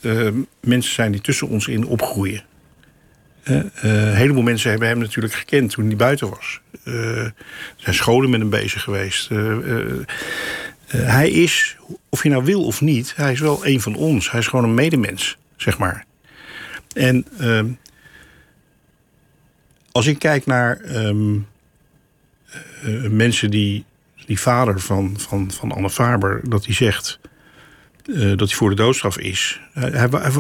[0.02, 0.30] eh,
[0.60, 2.44] mensen zijn die tussen ons in opgroeien.
[3.46, 6.60] Eh, een heleboel mensen hebben hem natuurlijk gekend toen hij buiten was.
[6.84, 7.34] Eh, er
[7.76, 9.32] zijn scholen met hem bezig geweest.
[9.32, 9.86] Eh,
[10.88, 11.78] hij is,
[12.10, 14.32] of je nou wil of niet, hij is wel een van ons.
[14.32, 16.06] Hij is gewoon een medemens, zeg maar.
[16.94, 17.68] En ehm,
[19.92, 21.36] als ik kijk naar ehm,
[22.84, 23.86] eh, mensen die,
[24.26, 27.20] die vader van, van, van Anne Faber, dat hij zegt
[28.36, 29.62] dat hij voor de doodstraf is.
[29.74, 30.32] Hij, hij, hij-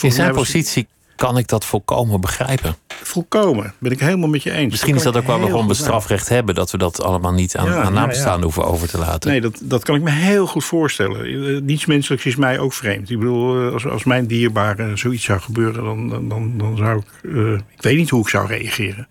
[0.00, 0.86] In zijn positie
[1.18, 2.76] kan ik dat volkomen begrijpen.
[2.88, 3.72] volkomen.
[3.78, 4.70] Ben ik helemaal met je eens.
[4.70, 6.54] Misschien is dat ook waar we gewoon goed bestrafrecht hebben.
[6.54, 8.44] Dat we dat allemaal niet aan, Ja, aan nabestaanden ja.
[8.44, 9.30] hoeven over te laten.
[9.30, 11.24] Nee, dat, dat kan ik me heel goed voorstellen.
[11.56, 13.10] Eh, Niets menselijks is mij ook vreemd.
[13.10, 16.98] Ik bedoel, eh, als, als mijn dierbare zoiets zou gebeuren, dan, dan, dan, dan zou
[16.98, 17.30] ik.
[17.34, 19.08] eh, ik weet niet hoe ik zou reageren.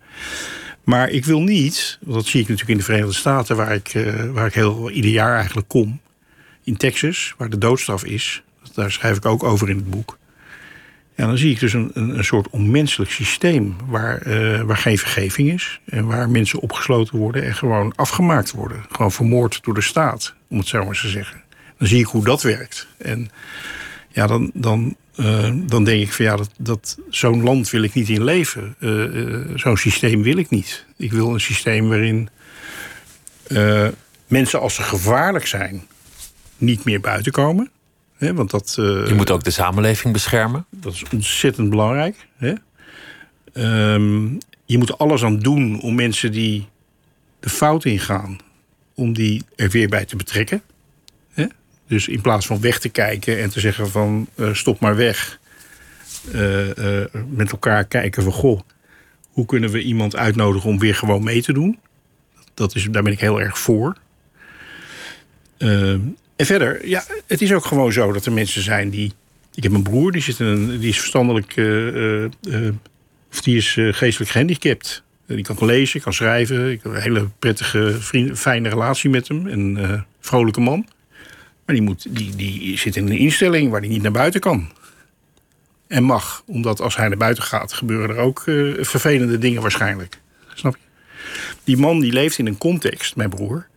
[0.83, 3.87] Maar ik wil niet, want dat zie ik natuurlijk in de Verenigde Staten, waar ik,
[3.93, 5.99] eh, waar ik heel ieder jaar eigenlijk kom.
[6.63, 8.43] In Texas, waar de doodstraf is.
[8.73, 10.17] Daar schrijf ik ook over in het boek.
[11.17, 15.51] Ja, dan zie ik dus een, een, soort onmenselijk systeem waar, eh, waar geen vergeving
[15.51, 15.79] is.
[15.85, 18.85] En waar mensen opgesloten worden en gewoon afgemaakt worden.
[18.91, 21.41] Gewoon vermoord door de staat, om het zo maar eens te zeggen.
[21.77, 22.87] Dan zie ik hoe dat werkt.
[22.97, 23.29] En
[24.09, 27.93] ja, dan, dan, eh, dan denk ik van ja, dat, dat, zo'n land wil ik
[27.93, 28.75] niet in leven.
[28.79, 30.85] Eh, zo'n systeem wil ik niet.
[30.97, 32.29] Ik wil een systeem waarin
[34.27, 35.87] mensen als ze gevaarlijk zijn
[36.57, 37.71] niet meer buiten komen.
[38.17, 40.65] Hè, want dat, eh, Je moet ook de samenleving beschermen.
[40.69, 42.27] dat is ontzettend belangrijk.
[42.37, 42.53] Hè?
[43.53, 44.25] Ehm,
[44.65, 46.67] je moet er alles aan doen om mensen die
[47.39, 48.37] de fout ingaan,
[48.95, 50.61] om die er weer bij te betrekken.
[51.31, 51.45] Hè?
[51.87, 55.39] Dus in plaats van weg te kijken en te zeggen van eh, stop maar weg.
[56.33, 58.59] eh, met elkaar kijken van goh,
[59.31, 61.79] hoe kunnen we iemand uitnodigen om weer gewoon mee te doen?
[62.53, 63.97] Dat is, daar ben ik heel erg voor.
[66.37, 69.13] En verder, ja, het is ook gewoon zo dat er mensen zijn die.
[69.55, 71.57] Ik heb een broer, die, zit in een, die is verstandelijk.
[71.57, 72.73] eh, eh, eh,
[73.31, 75.03] of die is geestelijk gehandicapt.
[75.27, 76.71] Eh, die kan lezen, kan schrijven.
[76.71, 79.47] Ik heb een hele prettige, vriend, fijne relatie met hem.
[79.47, 80.87] Een vrolijke man.
[81.65, 84.71] Maar die, moet, die, die zit in een instelling waar hij niet naar buiten kan.
[85.87, 86.43] En mag.
[86.45, 88.41] Omdat als hij naar buiten gaat, gebeuren er ook
[88.79, 90.19] vervelende dingen waarschijnlijk.
[90.53, 90.81] Snap je?
[91.63, 93.67] Die man die leeft in een context, mijn broer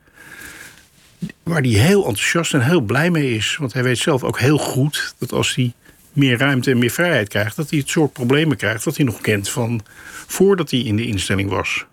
[1.43, 3.57] waar hij heel enthousiast en heel blij mee is.
[3.57, 5.73] Want hij weet zelf ook heel goed dat als hij
[6.13, 9.21] meer ruimte en meer vrijheid krijgt, dat hij het soort problemen krijgt dat hij nog
[9.21, 9.81] kent van
[10.27, 11.85] voordat hij in de instelling was.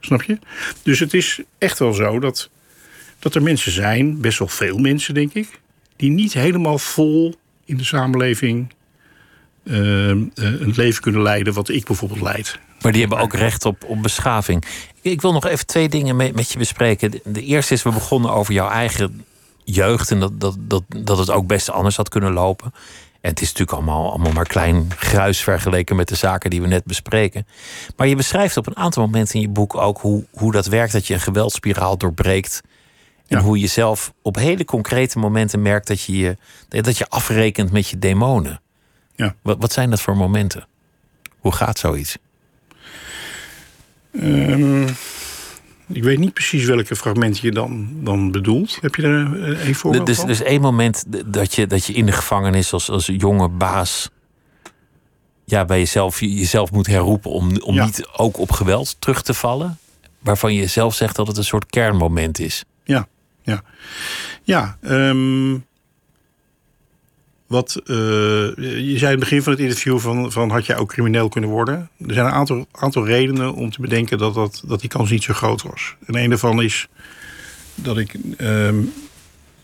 [0.00, 0.38] Snap je?
[0.82, 2.50] Dus het is echt wel zo dat
[3.18, 5.60] dat er mensen zijn, best wel veel mensen denk ik,
[5.96, 8.72] die niet helemaal vol in de samenleving
[9.64, 12.58] uh, een leven kunnen leiden wat ik bijvoorbeeld leid.
[12.82, 14.64] Maar die hebben ook recht op, op beschaving.
[15.00, 17.20] Ik wil nog even twee dingen met, met je bespreken.
[17.24, 19.24] De eerste is, we begonnen over jouw eigen
[19.64, 22.72] jeugd en dat, dat, dat, dat het ook best anders had kunnen lopen.
[23.20, 26.66] En het is natuurlijk allemaal, allemaal maar klein gruis vergeleken met de zaken die we
[26.66, 27.46] net bespreken.
[27.96, 30.92] Maar je beschrijft op een aantal momenten in je boek ook hoe, hoe dat werkt,
[30.92, 32.60] dat je een geweldspiraal doorbreekt.
[33.26, 36.36] En hoe je zelf op hele concrete momenten merkt dat je, je,
[36.68, 38.60] dat je afrekent met je demonen.
[39.14, 39.34] Ja.
[39.42, 40.66] Wat, wat zijn dat voor momenten?
[41.38, 42.16] Hoe gaat zoiets?
[44.12, 44.86] Um,
[45.92, 48.78] ik weet niet precies welke fragmenten je dan, dan bedoelt.
[48.80, 50.26] Heb je er een eh, voorbeeld dus, van?
[50.26, 54.10] Dus één moment dat je, dat je in de gevangenis als, als jonge baas...
[55.44, 59.78] Ja, bij jezelf, jezelf moet herroepen om, om niet ook op geweld terug te vallen.
[60.18, 62.64] Waarvan je zelf zegt dat het een soort kernmoment is.
[62.84, 63.08] Ja,
[63.42, 63.62] ja.
[64.42, 65.64] Ja, um,
[67.50, 70.88] wat, uh, je zei in het begin van het interview van, van had jij ook
[70.88, 71.88] crimineel kunnen worden?
[72.06, 75.22] Er zijn een aantal, aantal redenen om te bedenken dat, dat, dat die kans niet
[75.22, 75.94] zo groot was.
[76.06, 76.88] En een daarvan is
[77.74, 78.68] dat ik, uh,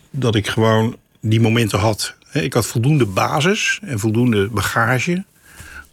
[0.09, 2.15] dat ik gewoon die momenten had.
[2.31, 5.25] Ik had voldoende basis en voldoende bagage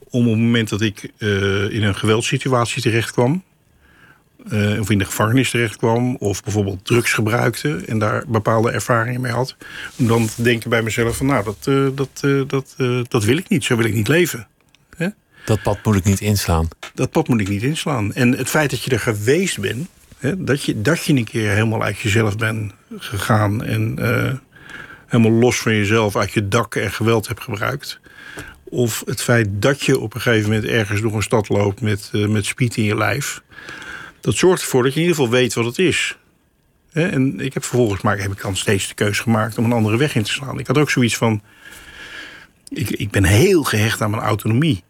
[0.09, 3.43] om op het moment dat ik uh, in een geweldssituatie terecht kwam,
[4.53, 9.21] uh, of in de gevangenis terecht kwam, of bijvoorbeeld drugs gebruikte en daar bepaalde ervaringen
[9.21, 9.57] mee had,
[9.99, 12.75] om dan te denken bij mezelf van nou, dat, uh, dat, uh, dat,
[13.09, 14.47] dat wil ik niet, zo wil ik niet leven.
[14.97, 15.09] Hè?
[15.45, 16.69] Dat pad moet ik niet inslaan.
[16.95, 18.15] Dat pad moet ik niet inslaan.
[18.15, 19.89] En het feit dat je er geweest bent,
[20.19, 23.99] hè, dat, je, dat je een keer helemaal uit jezelf bent gegaan en
[25.07, 28.01] helemaal los van jezelf uit je dak en geweld hebt gebruikt.
[28.65, 32.11] Of het feit dat je op een gegeven moment ergens door een stad loopt met,
[32.13, 33.43] met spiet in je lijf
[34.25, 36.17] dat zorgt ervoor dat je in ieder geval weet wat het is.
[36.93, 39.97] En ik heb vervolgens maar heb ik dan steeds de keuze gemaakt om een andere
[39.97, 40.59] weg in te slaan.
[40.59, 41.43] Ik had ook zoiets van.
[42.69, 44.83] Ik, ik ben heel gehecht aan mijn autonomie.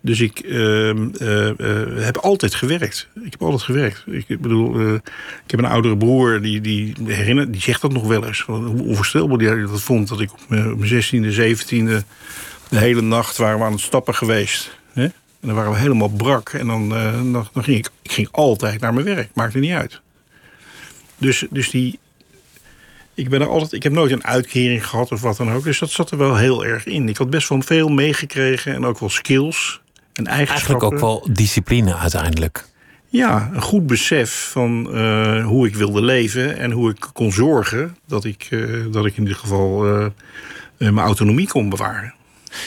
[0.00, 3.08] Dus ik uh, uh, uh, heb altijd gewerkt.
[3.22, 4.04] Ik heb altijd gewerkt.
[4.06, 5.10] Ik bedoel, ik
[5.46, 8.40] heb een oudere broer die, die herinnert, die zegt dat nog wel eens.
[8.40, 12.04] Hoe onvoorstelbaar die dat vond dat ik op mijn 16e, 17e
[12.68, 14.78] de hele nacht waren we aan het stappen geweest.
[15.44, 16.48] En dan waren we helemaal brak.
[16.48, 19.28] En dan, uh, dan, dan, ging ik, ik ging altijd naar mijn werk.
[19.34, 20.00] Maakte niet uit.
[21.18, 21.98] Dus, dus die.
[23.14, 25.64] Ik, ben er altijd, ik heb nooit een uitkering gehad of wat dan ook.
[25.64, 27.08] Dus dat zat er wel heel erg in.
[27.08, 28.74] Ik had best wel veel meegekregen.
[28.74, 29.80] En ook wel skills
[30.12, 30.80] en eigenschappen.
[30.80, 32.68] Eigenlijk ook wel discipline uiteindelijk.
[33.08, 36.56] Ja, een goed besef van uh, hoe ik wilde leven.
[36.58, 39.82] En hoe ik kon zorgen dat ik, uh, dat ik in ieder geval
[40.78, 42.14] mijn autonomie kon bewaren.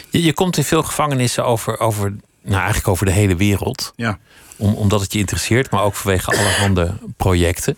[0.09, 2.15] Je, je komt in veel gevangenissen over, over
[2.48, 3.93] nou, eigenlijk over de hele wereld.
[3.95, 4.20] Ja.
[4.58, 7.76] Om, omdat het je interesseert, maar ook vanwege allerhande projecten.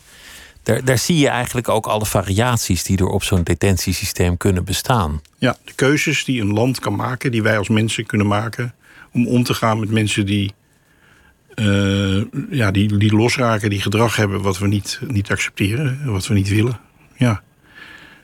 [0.63, 5.21] Daar, daar zie je eigenlijk ook alle variaties die er op zo'n detentiesysteem kunnen bestaan.
[5.37, 8.73] Ja, de keuzes die een land kan maken, die wij als mensen kunnen maken.
[9.13, 10.53] om om te gaan met mensen die,
[11.55, 16.33] uh, ja, die, die losraken, die gedrag hebben wat we niet, niet accepteren, wat we
[16.33, 16.79] niet willen.
[17.17, 17.41] Ja.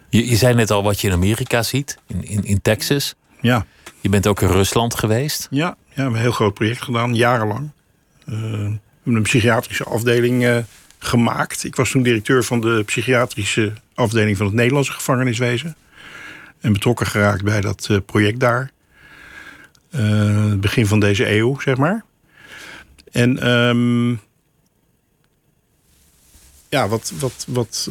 [0.10, 3.16] Je, je zei net al wat je in Amerika ziet, in, in, in Texas.
[3.42, 3.66] Ja.
[4.02, 5.48] Je bent ook in Rusland geweest.
[5.50, 7.70] Ja, ja we hebben een heel groot project gedaan, jarenlang.
[8.30, 10.58] Uh, we hebben een psychiatrische afdeling uh,
[11.00, 11.64] gemaakt.
[11.64, 15.76] Ik was toen directeur van de psychiatrische afdeling van het Nederlandse gevangeniswezen.
[16.60, 18.72] En betrokken geraakt bij dat uh, project daar.
[20.58, 22.04] begin van deze eeuw, zeg maar.
[23.12, 24.20] En um,
[26.70, 27.90] ja, wat, wat, wat,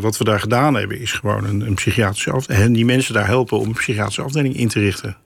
[0.00, 2.64] wat we daar gedaan hebben, is gewoon een, een psychiatrische afdeling.
[2.64, 5.16] En die mensen daar helpen om een psychiatrische afdeling in te richten.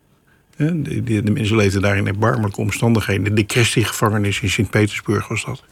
[0.56, 3.34] De, de, de, mensen leefden daar in erbarmelijke omstandigheden.
[3.34, 5.62] De Christie-gevangenis in Sint-Petersburg was dat.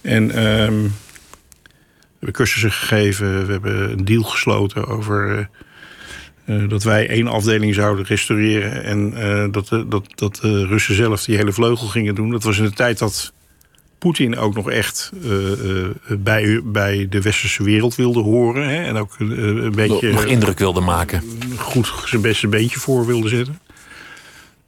[0.00, 3.46] En um, we hebben cursussen gegeven.
[3.46, 5.38] We hebben een deal gesloten over
[6.46, 8.84] uh, uh, dat wij één afdeling zouden restaureren.
[8.84, 12.30] En uh, dat, dat, dat de Russen zelf die hele vleugel gingen doen.
[12.30, 13.32] Dat was in de tijd dat
[13.98, 15.12] Poetin ook nog echt
[16.08, 18.68] bij, bij de westerse wereld wilde horen.
[18.68, 20.12] Hè, en ook een beetje...
[20.12, 21.22] Nog indruk wilde maken.
[21.56, 23.58] Goed zijn beste beentje voor wilde zetten.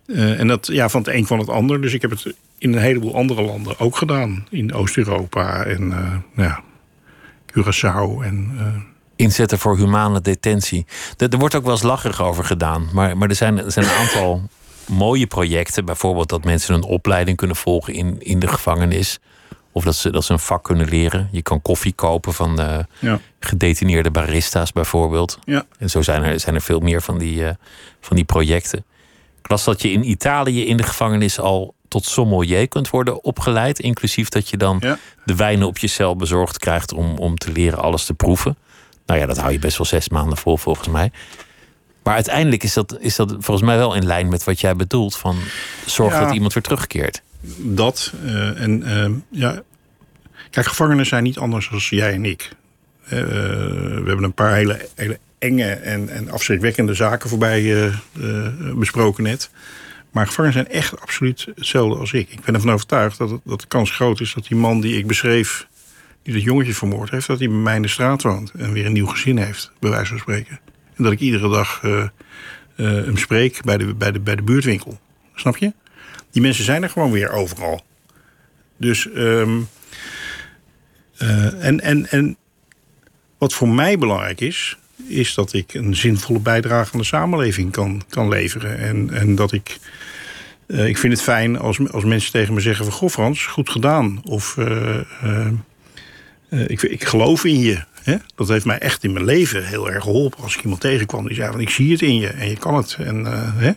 [0.07, 1.81] Uh, en dat ja, van het een van het ander.
[1.81, 4.47] Dus ik heb het in een heleboel andere landen ook gedaan.
[4.51, 6.63] In Oost-Europa en uh, ja,
[7.47, 8.23] Curaçao.
[8.23, 8.67] En, uh...
[9.17, 10.87] Inzetten voor humane detentie.
[11.17, 12.89] Er, er wordt ook wel eens lacherig over gedaan.
[12.93, 14.49] Maar, maar er, zijn, er zijn een aantal
[14.87, 15.85] mooie projecten.
[15.85, 19.19] Bijvoorbeeld dat mensen een opleiding kunnen volgen in, in de gevangenis.
[19.73, 21.29] Of dat ze, dat ze een vak kunnen leren.
[21.33, 23.21] Je kan koffie kopen van uh, ja.
[23.41, 25.39] gedetineerde barista's bijvoorbeeld.
[25.45, 25.65] Ja.
[25.79, 27.51] En zo zijn er, zijn er veel meer van die, uh,
[28.01, 28.85] van die projecten.
[29.47, 33.79] Ik las dat je in Italië in de gevangenis al tot sommelier kunt worden opgeleid.
[33.79, 34.99] Inclusief dat je dan Ja.
[35.25, 38.57] de wijnen op je cel bezorgd krijgt om, om te leren alles te proeven.
[39.07, 41.11] Nou ja, dat hou je best wel zes maanden vol volgens mij.
[42.03, 45.17] Maar uiteindelijk is dat, is dat volgens mij wel in lijn met wat jij bedoelt.
[45.17, 45.37] Van
[45.87, 46.25] zorg Ja.
[46.25, 47.23] dat iemand weer terugkeert.
[47.59, 48.13] Dat.
[48.25, 49.63] eh, en ehm, ja.
[50.51, 52.49] Kijk, gevangenen zijn niet anders dan jij en ik.
[53.05, 57.95] Eh, we hebben een paar hele, hele enge en, en afschrikwekkende zaken voorbij eh, eh,
[58.75, 59.51] besproken net.
[60.11, 62.31] Maar gevangenen zijn echt absoluut hetzelfde als ik.
[62.31, 65.07] Ik ben ervan overtuigd dat, dat de kans groot is dat die man die ik
[65.07, 65.67] beschreef,
[66.23, 68.87] die dat jongetje vermoord heeft, dat hij bij mij in de straat woont en weer
[68.87, 70.61] een nieuw gezin heeft, bij wijze van spreken.
[70.97, 71.81] En dat ik iedere dag
[72.77, 75.01] eh, hem spreek bij de, bij, de, bij de buurtwinkel.
[75.35, 75.73] Snap je?
[76.31, 77.85] Die mensen zijn er gewoon weer overal.
[78.77, 79.61] Dus, ehm,
[81.17, 82.37] eh, en, en, en
[83.39, 84.79] wat voor mij belangrijk is,
[85.09, 88.79] is dat ik een zinvolle bijdrage aan de samenleving kan, kan leveren.
[88.79, 89.79] En, en dat ik.
[90.67, 92.95] eh, ik vind het fijn als, als mensen tegen me zeggen van...
[92.95, 94.21] Goh Frans, goed gedaan.
[94.25, 95.49] Of eh, eh,
[96.67, 97.85] ik, ik geloof in je.
[98.03, 98.17] Hè?
[98.35, 100.43] Dat heeft mij echt in mijn leven heel erg geholpen.
[100.43, 102.75] Als ik iemand tegenkwam die zei van ik zie het in je en je kan
[102.75, 102.97] het.
[103.01, 103.25] En,
[103.57, 103.73] hè?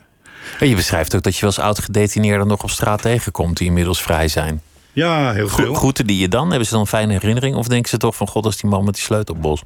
[0.60, 4.02] En je beschrijft ook dat je wel eens oud-gedetineerden nog op straat tegenkomt die inmiddels
[4.02, 4.62] vrij zijn.
[4.94, 5.74] Ja, heel veel.
[5.74, 6.48] Groeten die je dan?
[6.50, 7.56] Hebben ze dan een fijne herinnering?
[7.56, 9.64] Of denken ze toch van god, is die man met die sleutelbos?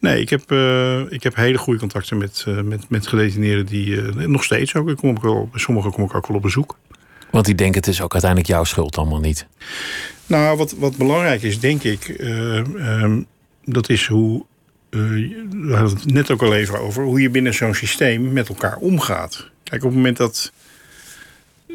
[0.00, 4.00] Nee, ik heb, eh, ik heb hele goede contacten met, eh, met, met gedetineerden die
[4.00, 4.88] eh, nog steeds ook.
[4.88, 6.76] Ik kom ook wel, bij sommigen kom ik ook wel op bezoek.
[7.30, 9.46] Want die denken het is ook uiteindelijk jouw schuld allemaal niet.
[10.26, 13.22] Nou, wat, wat belangrijk is, denk ik, eh, ehm,
[13.64, 14.44] dat is hoe.
[14.90, 18.76] we hadden het net ook al even over hoe je binnen zo'n systeem met elkaar
[18.76, 19.50] omgaat.
[19.64, 20.52] Kijk, op het moment dat,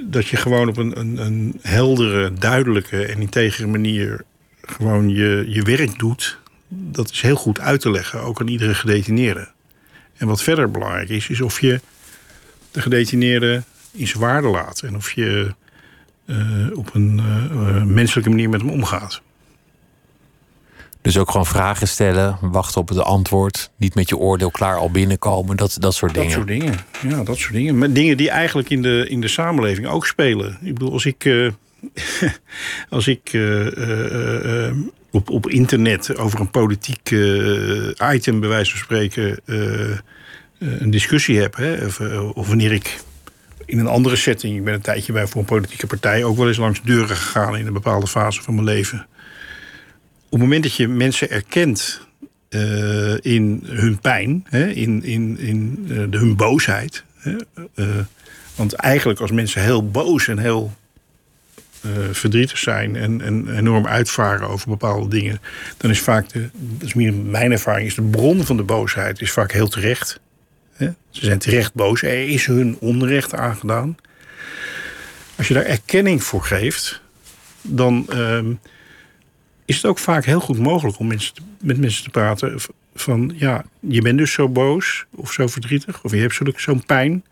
[0.03, 4.21] dat je gewoon op een, een, een heldere, duidelijke en integere manier
[4.61, 8.73] gewoon je, je werk doet, dat is heel goed uit te leggen, ook aan iedere
[8.73, 9.47] gedetineerde.
[10.17, 11.81] En wat verder belangrijk is, is of je
[12.71, 15.53] de gedetineerde in zijn waarde laat en of je
[16.25, 16.37] eh,
[16.73, 19.21] op een eh, eh, menselijke manier met hem omgaat.
[21.01, 23.71] Dus ook gewoon vragen stellen, wachten op het antwoord.
[23.77, 25.57] Niet met je oordeel klaar al binnenkomen.
[25.57, 26.37] Dat, dat soort Dat dingen.
[26.37, 26.75] soort dingen.
[27.07, 27.77] Ja, dat soort dingen.
[27.77, 30.57] Maar dingen die eigenlijk in de, in de samenleving ook spelen.
[30.61, 31.23] Ik bedoel, als ik,
[32.89, 34.75] als ik eh, eh, eh,
[35.11, 37.11] op, op internet over een politiek
[38.13, 39.39] item, bij wijze van spreken,
[40.59, 41.55] een discussie heb.
[41.55, 41.97] Hè, of,
[42.47, 42.99] wanneer ik
[43.65, 46.47] in een andere setting, ik ben een tijdje bij voor een politieke partij, ook wel
[46.47, 49.07] eens langs deuren gegaan in een bepaalde fase van mijn leven.
[50.25, 52.07] Op het moment dat je mensen erkent
[53.21, 57.03] in hun pijn, hè, in, in, in de, hun boosheid.
[57.15, 57.35] Hè,
[58.55, 60.73] want eigenlijk als mensen heel boos en heel
[62.11, 65.41] verdrietig zijn en, en enorm uitvaren over bepaalde dingen,
[65.77, 69.21] dan is vaak de, dat is meer mijn ervaring, is de bron van de boosheid
[69.21, 70.19] is vaak heel terecht.
[71.09, 73.97] Ze zijn terecht boos, er is hun onrecht aangedaan.
[75.35, 77.01] Als je daar erkenning voor geeft,
[77.61, 78.53] dan ehm,
[79.65, 82.59] is het ook vaak heel goed mogelijk om mensen met mensen te praten.
[82.95, 87.23] Van ja, je bent dus zo boos of zo verdrietig, of je hebt zo'n pijn.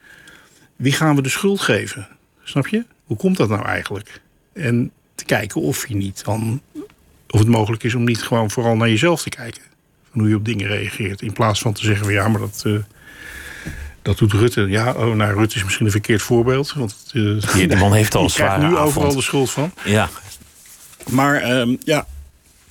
[0.75, 2.07] Wie gaan we de schuld geven?
[2.43, 2.85] Snap je?
[3.03, 4.21] Hoe komt dat nou eigenlijk?
[4.53, 6.61] En te kijken of je niet dan.
[7.29, 9.61] Of het mogelijk is om niet gewoon vooral naar jezelf te kijken.
[10.11, 11.21] Van hoe je op dingen reageert.
[11.21, 12.61] In plaats van te zeggen van ja, maar dat.
[12.65, 12.73] eh,
[14.01, 14.61] dat doet Rutte.
[14.61, 16.73] Ja, oh, nou, Rutte is misschien een verkeerd voorbeeld.
[16.73, 19.73] Want Die, die man heeft al zware nu overal de schuld van.
[19.83, 20.09] Ja,
[21.09, 22.07] Maar ehm, ja,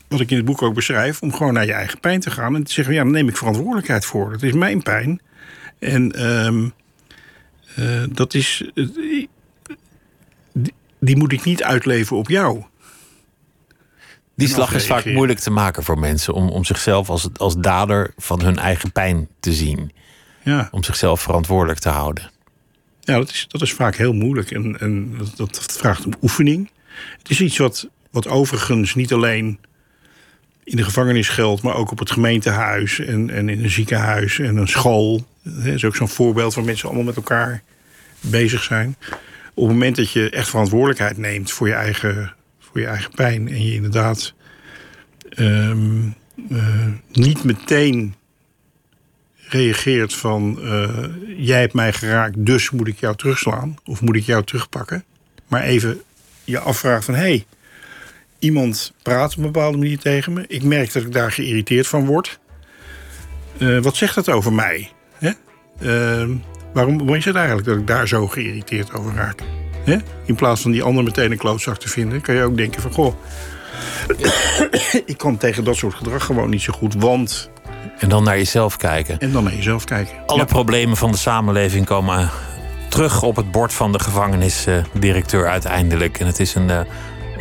[0.09, 2.55] wat ik in het boek ook beschrijf, om gewoon naar je eigen pijn te gaan
[2.55, 4.30] en te zeggen: ja, dan neem ik verantwoordelijkheid voor.
[4.33, 5.20] Dat is mijn pijn.
[5.78, 6.68] En ehm,
[7.74, 8.70] eh, dat is.
[11.05, 12.62] Die, moet ik niet uitleven op jou.
[14.34, 16.34] die slag is vaak moeilijk te maken voor mensen.
[16.34, 19.92] Om, om zichzelf als, als dader van hun eigen pijn te zien.
[20.44, 22.30] Ja, Om zichzelf verantwoordelijk te houden.
[23.00, 24.50] ja dat, is, dat is vaak heel moeilijk.
[24.50, 26.70] En, en dat, dat vraagt om oefening.
[27.18, 29.59] Het is iets wat, wat overigens niet alleen
[30.64, 34.57] in de gevangenis geldt, maar ook op het gemeentehuis en, en in een ziekenhuis en
[34.57, 35.26] een school.
[35.42, 37.62] Dat is ook zo'n voorbeeld waar mensen allemaal met elkaar
[38.20, 38.96] bezig zijn.
[39.55, 43.48] Op het moment dat je echt verantwoordelijkheid neemt voor je eigen, voor je eigen pijn
[43.48, 44.34] en je inderdaad
[45.28, 46.09] ehm,
[46.50, 48.14] eh, niet meteen
[49.48, 51.05] reageert van eh,
[51.36, 55.05] jij hebt mij geraakt, dus moet ik jou terugslaan of moet ik jou terugpakken.
[55.48, 56.03] Maar even
[56.44, 57.46] je afvraagt van hé, hey,
[58.38, 60.44] iemand praat op een bepaalde manier tegen me.
[60.48, 62.40] Ik merk dat ik daar geïrriteerd van word.
[63.59, 64.90] Eh, wat zegt dat over mij?
[65.12, 65.30] Hè?
[65.78, 66.30] Eh,
[66.73, 69.41] waarom, is het eigenlijk dat ik daar zo geïrriteerd over raak?
[70.25, 72.93] In plaats van die ander meteen een klootzak te vinden, kan je ook denken van
[72.93, 73.14] goh.
[75.07, 77.51] ik kan tegen dat soort gedrag gewoon niet zo goed, want.
[77.99, 79.18] En dan naar jezelf kijken.
[79.18, 80.14] En dan naar jezelf kijken.
[80.27, 80.45] Alle Ja.
[80.45, 82.31] problemen van de samenleving komen
[82.89, 86.20] terug op het bord van de gevangenisdirecteur uiteindelijk.
[86.20, 86.81] En het is een, eh,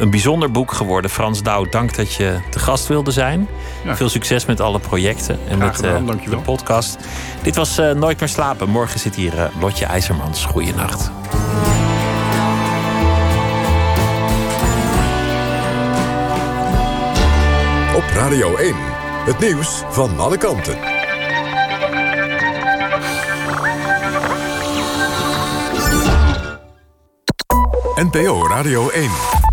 [0.01, 1.11] een bijzonder boek geworden.
[1.11, 3.47] Frans Douw, dank dat je te gast wilde zijn.
[3.83, 3.95] Ja.
[3.95, 6.97] Veel succes met alle projecten en Graag met gedaan, eh, de podcast.
[7.41, 8.69] Dit was eh, Nooit meer slapen.
[8.69, 10.45] Morgen zit hier eh, Lotje IJzermans.
[10.45, 11.11] Goeienacht.
[17.95, 18.75] Op Radio 1.
[19.25, 20.77] Het nieuws van alle kanten.
[27.95, 29.50] NPO Radio 1.